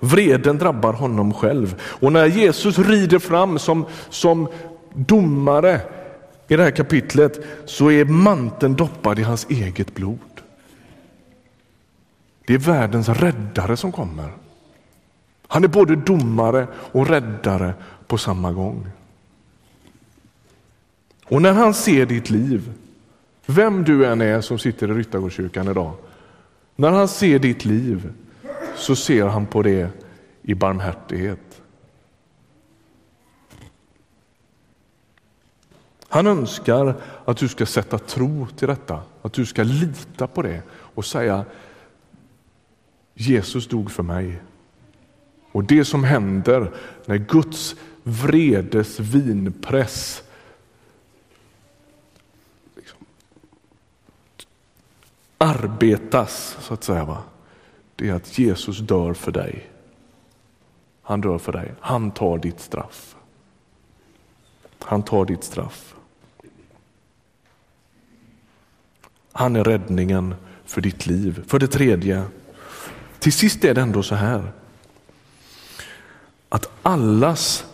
Vreden 0.00 0.58
drabbar 0.58 0.92
honom 0.92 1.34
själv. 1.34 1.82
Och 1.82 2.12
när 2.12 2.26
Jesus 2.26 2.78
rider 2.78 3.18
fram 3.18 3.58
som, 3.58 3.86
som 4.10 4.48
domare 4.94 5.80
i 6.48 6.56
det 6.56 6.62
här 6.62 6.70
kapitlet 6.70 7.40
så 7.64 7.90
är 7.90 8.04
manteln 8.04 8.74
doppad 8.74 9.18
i 9.18 9.22
hans 9.22 9.46
eget 9.50 9.94
blod. 9.94 10.18
Det 12.46 12.54
är 12.54 12.58
världens 12.58 13.08
räddare 13.08 13.76
som 13.76 13.92
kommer. 13.92 14.32
Han 15.46 15.64
är 15.64 15.68
både 15.68 15.96
domare 15.96 16.66
och 16.74 17.08
räddare 17.08 17.74
på 18.06 18.18
samma 18.18 18.52
gång. 18.52 18.86
Och 21.24 21.42
när 21.42 21.52
han 21.52 21.74
ser 21.74 22.06
ditt 22.06 22.30
liv, 22.30 22.72
vem 23.46 23.84
du 23.84 24.06
än 24.06 24.20
är 24.20 24.40
som 24.40 24.58
sitter 24.58 24.90
i 24.90 24.94
Ryttargårdskyrkan 24.94 25.68
idag, 25.68 25.92
när 26.76 26.90
han 26.90 27.08
ser 27.08 27.38
ditt 27.38 27.64
liv 27.64 28.12
så 28.76 28.96
ser 28.96 29.26
han 29.26 29.46
på 29.46 29.62
det 29.62 29.88
i 30.42 30.54
barmhärtighet. 30.54 31.51
Han 36.12 36.26
önskar 36.26 36.94
att 37.24 37.36
du 37.36 37.48
ska 37.48 37.66
sätta 37.66 37.98
tro 37.98 38.46
till 38.56 38.68
detta, 38.68 39.02
att 39.22 39.32
du 39.32 39.46
ska 39.46 39.62
lita 39.62 40.26
på 40.26 40.42
det 40.42 40.62
och 40.70 41.04
säga 41.04 41.44
Jesus 43.14 43.68
dog 43.68 43.90
för 43.90 44.02
mig. 44.02 44.42
Och 45.52 45.64
det 45.64 45.84
som 45.84 46.04
händer 46.04 46.70
när 47.06 47.16
Guds 47.16 47.76
vredes 48.02 49.00
vinpress 49.00 50.22
liksom, 52.76 52.98
arbetas, 55.38 56.56
så 56.60 56.74
att 56.74 56.84
säga, 56.84 57.04
va? 57.04 57.22
det 57.96 58.08
är 58.08 58.14
att 58.14 58.38
Jesus 58.38 58.78
dör 58.78 59.14
för 59.14 59.32
dig. 59.32 59.70
Han 61.02 61.20
dör 61.20 61.38
för 61.38 61.52
dig. 61.52 61.74
Han 61.80 62.10
tar 62.10 62.38
ditt 62.38 62.60
straff. 62.60 63.16
Han 64.78 65.02
tar 65.02 65.24
ditt 65.24 65.44
straff. 65.44 65.94
Han 69.32 69.56
är 69.56 69.64
räddningen 69.64 70.34
för 70.64 70.80
ditt 70.80 71.06
liv. 71.06 71.44
För 71.46 71.58
det 71.58 71.66
tredje, 71.66 72.24
till 73.18 73.32
sist 73.32 73.64
är 73.64 73.74
det 73.74 73.80
ändå 73.80 74.02
så 74.02 74.14
här 74.14 74.52
att 76.48 76.70
allas 76.82 77.64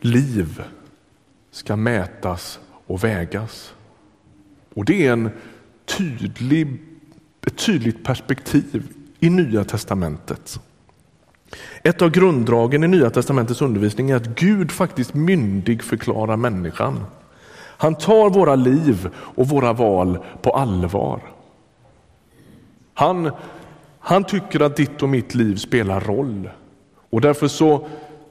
liv 0.00 0.62
ska 1.50 1.76
mätas 1.76 2.58
och 2.86 3.04
vägas. 3.04 3.74
Och 4.74 4.84
det 4.84 5.06
är 5.06 5.12
en 5.12 5.30
tydlig, 5.98 6.82
ett 7.46 7.56
tydligt 7.56 8.04
perspektiv 8.04 8.88
i 9.20 9.30
Nya 9.30 9.64
testamentet. 9.64 10.60
Ett 11.82 12.02
av 12.02 12.10
grunddragen 12.10 12.84
i 12.84 12.88
Nya 12.88 13.10
testamentets 13.10 13.62
undervisning 13.62 14.10
är 14.10 14.16
att 14.16 14.26
Gud 14.26 14.72
faktiskt 14.72 15.14
myndig 15.14 15.82
förklarar 15.82 16.36
människan. 16.36 17.04
Han 17.76 17.94
tar 17.94 18.30
våra 18.30 18.54
liv 18.54 19.08
och 19.16 19.48
våra 19.48 19.72
val 19.72 20.18
på 20.42 20.50
allvar. 20.50 21.20
Han, 22.94 23.30
han 23.98 24.24
tycker 24.24 24.60
att 24.60 24.76
ditt 24.76 25.02
och 25.02 25.08
mitt 25.08 25.34
liv 25.34 25.56
spelar 25.56 26.00
roll 26.00 26.50
och 27.10 27.20
därför 27.20 27.48
så 27.48 27.86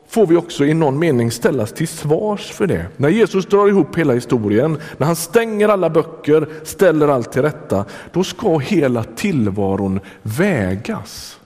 får 0.08 0.27
vi 0.27 0.36
också 0.36 0.65
i 0.65 0.73
någon 0.73 0.99
mening 0.99 1.32
ställas 1.32 1.73
till 1.73 1.88
svars 1.88 2.51
för 2.51 2.67
det. 2.67 2.86
När 2.97 3.10
Jesus 3.10 3.45
drar 3.45 3.67
ihop 3.67 3.97
hela 3.97 4.13
historien, 4.13 4.77
när 4.97 5.08
han 5.08 5.15
stänger 5.15 5.69
alla 5.69 5.89
böcker, 5.89 6.47
ställer 6.63 7.08
allt 7.08 7.32
till 7.32 7.41
rätta, 7.41 7.86
då 8.12 8.23
ska 8.23 8.58
hela 8.58 9.03
tillvaron 9.03 9.99
vägas. 10.21 11.39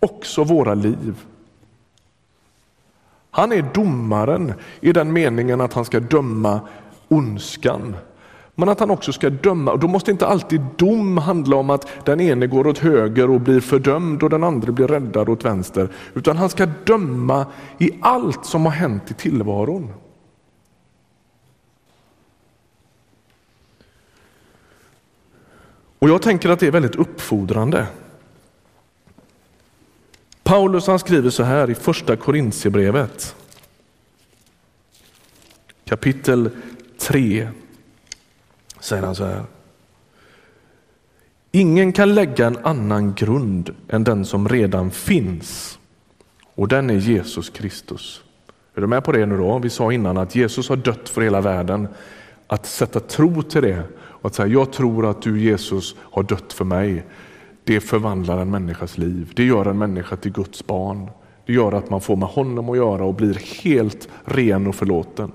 Också 0.00 0.44
våra 0.44 0.74
liv. 0.74 1.14
Han 3.30 3.52
är 3.52 3.70
domaren 3.74 4.52
i 4.80 4.92
den 4.92 5.12
meningen 5.12 5.60
att 5.60 5.72
han 5.72 5.84
ska 5.84 6.00
döma 6.00 6.60
ondskan. 7.08 7.96
Men 8.54 8.68
att 8.68 8.80
han 8.80 8.90
också 8.90 9.12
ska 9.12 9.30
döma, 9.30 9.72
och 9.72 9.78
då 9.78 9.88
måste 9.88 10.10
inte 10.10 10.26
alltid 10.26 10.60
dom 10.76 11.18
handla 11.18 11.56
om 11.56 11.70
att 11.70 11.88
den 12.04 12.20
ene 12.20 12.46
går 12.46 12.66
åt 12.66 12.78
höger 12.78 13.30
och 13.30 13.40
blir 13.40 13.60
fördömd 13.60 14.22
och 14.22 14.30
den 14.30 14.44
andra 14.44 14.72
blir 14.72 14.88
räddad 14.88 15.28
åt 15.28 15.44
vänster. 15.44 15.88
Utan 16.14 16.36
han 16.36 16.48
ska 16.48 16.66
döma 16.66 17.46
i 17.78 17.90
allt 18.00 18.46
som 18.46 18.64
har 18.64 18.72
hänt 18.72 19.10
i 19.10 19.14
tillvaron. 19.14 19.92
Och 25.98 26.08
jag 26.08 26.22
tänker 26.22 26.48
att 26.48 26.60
det 26.60 26.66
är 26.66 26.70
väldigt 26.70 26.96
uppfordrande. 26.96 27.86
Paulus 30.42 30.86
han 30.86 30.98
skriver 30.98 31.30
så 31.30 31.42
här 31.42 31.70
i 31.70 31.74
första 31.74 32.16
Korintierbrevet. 32.16 33.36
Kapitel 35.84 36.50
3 37.08 37.48
säger 38.80 39.02
han 39.02 39.14
så 39.14 39.24
här. 39.24 39.42
Ingen 41.52 41.92
kan 41.92 42.14
lägga 42.14 42.46
en 42.46 42.56
annan 42.56 43.14
grund 43.14 43.74
än 43.88 44.04
den 44.04 44.24
som 44.24 44.48
redan 44.48 44.90
finns 44.90 45.78
och 46.54 46.68
den 46.68 46.90
är 46.90 46.94
Jesus 46.94 47.50
Kristus. 47.50 48.22
Är 48.74 48.80
du 48.80 48.86
med 48.86 49.04
på 49.04 49.12
det 49.12 49.26
nu 49.26 49.36
då? 49.36 49.58
Vi 49.58 49.70
sa 49.70 49.92
innan 49.92 50.16
att 50.16 50.34
Jesus 50.34 50.68
har 50.68 50.76
dött 50.76 51.08
för 51.08 51.20
hela 51.20 51.40
världen. 51.40 51.88
Att 52.46 52.66
sätta 52.66 53.00
tro 53.00 53.42
till 53.42 53.62
det 53.62 53.82
och 53.98 54.26
att 54.26 54.34
säga 54.34 54.48
jag 54.48 54.72
tror 54.72 55.10
att 55.10 55.22
du 55.22 55.40
Jesus 55.40 55.96
har 55.98 56.22
dött 56.22 56.52
för 56.52 56.64
mig. 56.64 57.06
Det 57.64 57.80
förvandlar 57.80 58.38
en 58.38 58.50
människas 58.50 58.98
liv. 58.98 59.32
Det 59.36 59.44
gör 59.44 59.66
en 59.66 59.78
människa 59.78 60.16
till 60.16 60.32
Guds 60.32 60.66
barn. 60.66 61.10
Det 61.46 61.52
gör 61.52 61.72
att 61.72 61.90
man 61.90 62.00
får 62.00 62.16
med 62.16 62.28
honom 62.28 62.70
att 62.70 62.76
göra 62.76 63.04
och 63.04 63.14
blir 63.14 63.62
helt 63.62 64.08
ren 64.24 64.66
och 64.66 64.74
förlåten. 64.74 65.32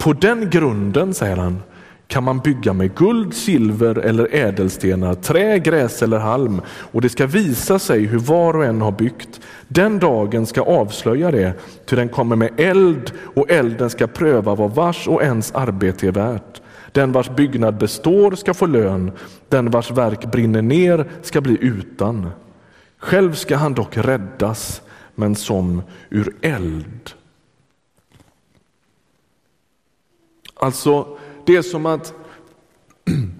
På 0.00 0.12
den 0.12 0.50
grunden, 0.50 1.14
säger 1.14 1.36
han, 1.36 1.62
kan 2.06 2.24
man 2.24 2.38
bygga 2.38 2.72
med 2.72 2.94
guld, 2.94 3.34
silver 3.34 3.98
eller 3.98 4.34
ädelstenar, 4.34 5.14
trä, 5.14 5.58
gräs 5.58 6.02
eller 6.02 6.18
halm 6.18 6.60
och 6.68 7.00
det 7.00 7.08
ska 7.08 7.26
visa 7.26 7.78
sig 7.78 8.06
hur 8.06 8.18
var 8.18 8.56
och 8.56 8.64
en 8.64 8.80
har 8.80 8.92
byggt. 8.92 9.40
Den 9.68 9.98
dagen 9.98 10.46
ska 10.46 10.62
avslöja 10.62 11.30
det, 11.30 11.52
ty 11.86 11.96
den 11.96 12.08
kommer 12.08 12.36
med 12.36 12.50
eld 12.56 13.12
och 13.34 13.50
elden 13.50 13.90
ska 13.90 14.06
pröva 14.06 14.54
vad 14.54 14.74
vars 14.74 15.08
och 15.08 15.22
ens 15.22 15.52
arbete 15.52 16.08
är 16.08 16.12
värt. 16.12 16.60
Den 16.92 17.12
vars 17.12 17.30
byggnad 17.30 17.78
består 17.78 18.32
ska 18.32 18.54
få 18.54 18.66
lön, 18.66 19.12
den 19.48 19.70
vars 19.70 19.90
verk 19.90 20.32
brinner 20.32 20.62
ner 20.62 21.04
ska 21.22 21.40
bli 21.40 21.58
utan. 21.60 22.30
Själv 22.98 23.34
ska 23.34 23.56
han 23.56 23.74
dock 23.74 23.96
räddas, 23.96 24.82
men 25.14 25.34
som 25.34 25.82
ur 26.10 26.32
eld. 26.40 27.10
Alltså, 30.60 31.16
det 31.44 31.56
är 31.56 31.62
som 31.62 31.86
att 31.86 32.14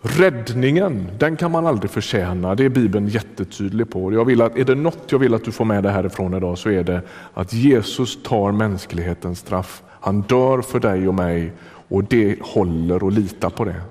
räddningen, 0.00 1.08
den 1.18 1.36
kan 1.36 1.50
man 1.50 1.66
aldrig 1.66 1.90
förtjäna. 1.90 2.54
Det 2.54 2.64
är 2.64 2.68
Bibeln 2.68 3.08
jättetydlig 3.08 3.90
på. 3.90 4.12
Jag 4.12 4.24
vill 4.24 4.42
att, 4.42 4.56
är 4.56 4.64
det 4.64 4.74
något 4.74 5.12
jag 5.12 5.18
vill 5.18 5.34
att 5.34 5.44
du 5.44 5.52
får 5.52 5.64
med 5.64 5.82
dig 5.82 5.92
härifrån 5.92 6.34
idag 6.34 6.58
så 6.58 6.70
är 6.70 6.84
det 6.84 7.02
att 7.34 7.52
Jesus 7.52 8.22
tar 8.22 8.52
mänsklighetens 8.52 9.38
straff. 9.38 9.82
Han 9.88 10.20
dör 10.20 10.62
för 10.62 10.80
dig 10.80 11.08
och 11.08 11.14
mig 11.14 11.52
och 11.88 12.04
det 12.04 12.38
håller 12.42 13.02
och 13.02 13.12
lita 13.12 13.50
på 13.50 13.64
det. 13.64 13.82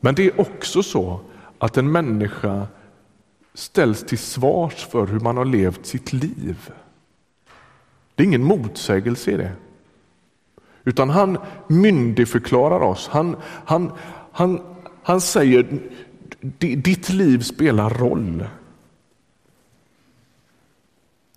Men 0.00 0.14
det 0.14 0.26
är 0.26 0.40
också 0.40 0.82
så 0.82 1.20
att 1.58 1.76
en 1.76 1.92
människa 1.92 2.66
ställs 3.54 4.04
till 4.04 4.18
svars 4.18 4.86
för 4.90 5.06
hur 5.06 5.20
man 5.20 5.36
har 5.36 5.44
levt 5.44 5.86
sitt 5.86 6.12
liv. 6.12 6.70
Det 8.14 8.22
är 8.22 8.26
ingen 8.26 8.44
motsägelse 8.44 9.30
i 9.30 9.36
det. 9.36 9.52
Utan 10.84 11.10
han 11.10 11.38
myndigförklarar 11.66 12.80
oss. 12.80 13.08
Han, 13.08 13.36
han, 13.64 13.92
han, 14.32 14.60
han 15.02 15.20
säger 15.20 15.80
ditt 16.58 17.08
liv 17.08 17.38
spelar 17.38 17.90
roll. 17.90 18.44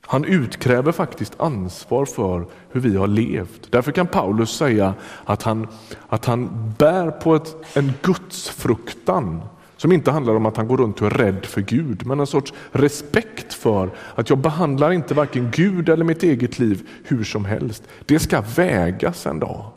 Han 0.01 0.25
utkräver 0.25 0.91
faktiskt 0.91 1.39
ansvar 1.39 2.05
för 2.05 2.45
hur 2.71 2.81
vi 2.81 2.95
har 2.95 3.07
levt. 3.07 3.71
Därför 3.71 3.91
kan 3.91 4.07
Paulus 4.07 4.49
säga 4.49 4.93
att 5.25 5.43
han, 5.43 5.67
att 6.09 6.25
han 6.25 6.73
bär 6.77 7.11
på 7.11 7.35
ett, 7.35 7.55
en 7.73 7.93
gudsfruktan 8.01 9.41
som 9.77 9.91
inte 9.91 10.11
handlar 10.11 10.35
om 10.35 10.45
att 10.45 10.57
han 10.57 10.67
går 10.67 10.77
runt 10.77 11.01
och 11.01 11.07
är 11.07 11.11
rädd 11.11 11.45
för 11.45 11.61
Gud, 11.61 12.05
men 12.05 12.19
en 12.19 12.27
sorts 12.27 12.53
respekt 12.71 13.53
för 13.53 13.89
att 14.15 14.29
jag 14.29 14.39
behandlar 14.39 14.91
inte 14.91 15.13
varken 15.13 15.51
Gud 15.51 15.89
eller 15.89 16.05
mitt 16.05 16.23
eget 16.23 16.59
liv 16.59 16.89
hur 17.03 17.23
som 17.23 17.45
helst. 17.45 17.83
Det 18.05 18.19
ska 18.19 18.41
vägas 18.41 19.25
en 19.25 19.39
dag. 19.39 19.71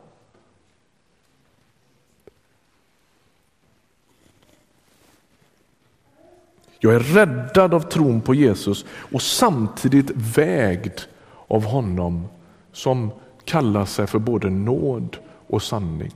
Jag 6.79 6.95
är 6.95 7.01
räddad 7.01 7.75
av 7.75 7.81
tron 7.81 8.21
på 8.21 8.35
Jesus 8.35 8.85
och 9.13 9.23
samtidigt 9.23 10.11
vägd 10.11 11.01
av 11.49 11.65
honom 11.65 12.29
som 12.73 13.11
kallar 13.45 13.85
sig 13.85 14.07
för 14.07 14.19
både 14.19 14.51
nåd 14.51 15.17
och 15.47 15.63
sanning. 15.63 16.13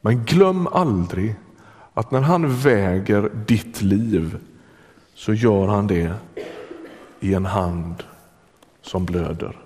Men 0.00 0.24
glöm 0.24 0.66
aldrig 0.66 1.34
att 1.94 2.10
när 2.10 2.20
han 2.20 2.56
väger 2.56 3.30
ditt 3.46 3.82
liv 3.82 4.38
så 5.14 5.34
gör 5.34 5.66
han 5.66 5.86
det 5.86 6.14
i 7.20 7.34
en 7.34 7.44
hand 7.44 8.04
som 8.82 9.04
blöder. 9.04 9.60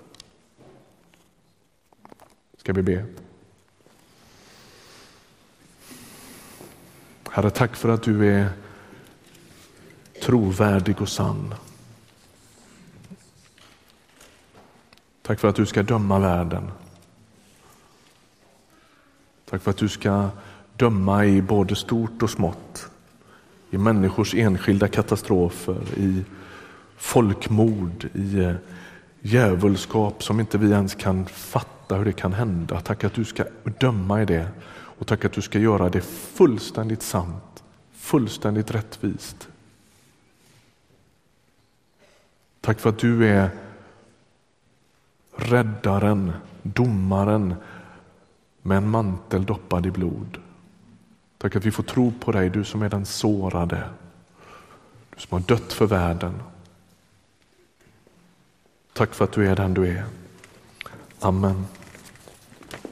Ska 2.57 2.73
vi 2.73 2.81
be? 2.81 3.05
Herre, 7.29 7.49
tack 7.49 7.75
för 7.75 7.89
att 7.89 8.03
du 8.03 8.27
är 8.27 8.49
trovärdig 10.21 11.01
och 11.01 11.09
sann. 11.09 11.55
Tack 15.21 15.39
för 15.39 15.47
att 15.47 15.55
du 15.55 15.65
ska 15.65 15.83
döma 15.83 16.19
världen. 16.19 16.71
Tack 19.45 19.61
för 19.61 19.71
att 19.71 19.77
du 19.77 19.89
ska 19.89 20.29
döma 20.79 21.25
i 21.25 21.41
både 21.41 21.75
stort 21.75 22.23
och 22.23 22.29
smått. 22.29 22.89
I 23.69 23.77
människors 23.77 24.35
enskilda 24.35 24.87
katastrofer, 24.87 25.81
i 25.97 26.23
folkmord, 26.97 28.07
i 28.13 28.39
eh, 28.39 28.53
djävulskap 29.21 30.23
som 30.23 30.39
inte 30.39 30.57
vi 30.57 30.71
ens 30.71 30.95
kan 30.95 31.25
fatta 31.25 31.95
hur 31.95 32.05
det 32.05 32.13
kan 32.13 32.33
hända. 32.33 32.79
Tack 32.79 33.03
att 33.03 33.13
du 33.13 33.25
ska 33.25 33.43
döma 33.79 34.21
i 34.21 34.25
det 34.25 34.49
och 34.71 35.07
tack 35.07 35.25
att 35.25 35.33
du 35.33 35.41
ska 35.41 35.59
göra 35.59 35.89
det 35.89 36.01
fullständigt 36.01 37.01
sant, 37.01 37.63
fullständigt 37.91 38.71
rättvist. 38.71 39.47
Tack 42.61 42.79
för 42.79 42.89
att 42.89 42.99
du 42.99 43.27
är 43.27 43.49
räddaren, 45.35 46.33
domaren 46.63 47.55
med 48.61 48.77
en 48.77 48.89
mantel 48.89 49.45
doppad 49.45 49.85
i 49.85 49.91
blod. 49.91 50.37
Tack 51.39 51.55
att 51.55 51.65
vi 51.65 51.71
får 51.71 51.83
tro 51.83 52.13
på 52.19 52.31
dig, 52.31 52.49
du 52.49 52.63
som 52.63 52.81
är 52.81 52.89
den 52.89 53.05
sårade, 53.05 53.89
du 55.15 55.21
som 55.21 55.41
har 55.41 55.47
dött 55.47 55.73
för 55.73 55.85
världen. 55.85 56.41
Tack 58.93 59.13
för 59.13 59.25
att 59.25 59.31
du 59.31 59.47
är 59.47 59.55
den 59.55 59.73
du 59.73 59.87
är. 59.87 60.05
Amen. 61.19 61.65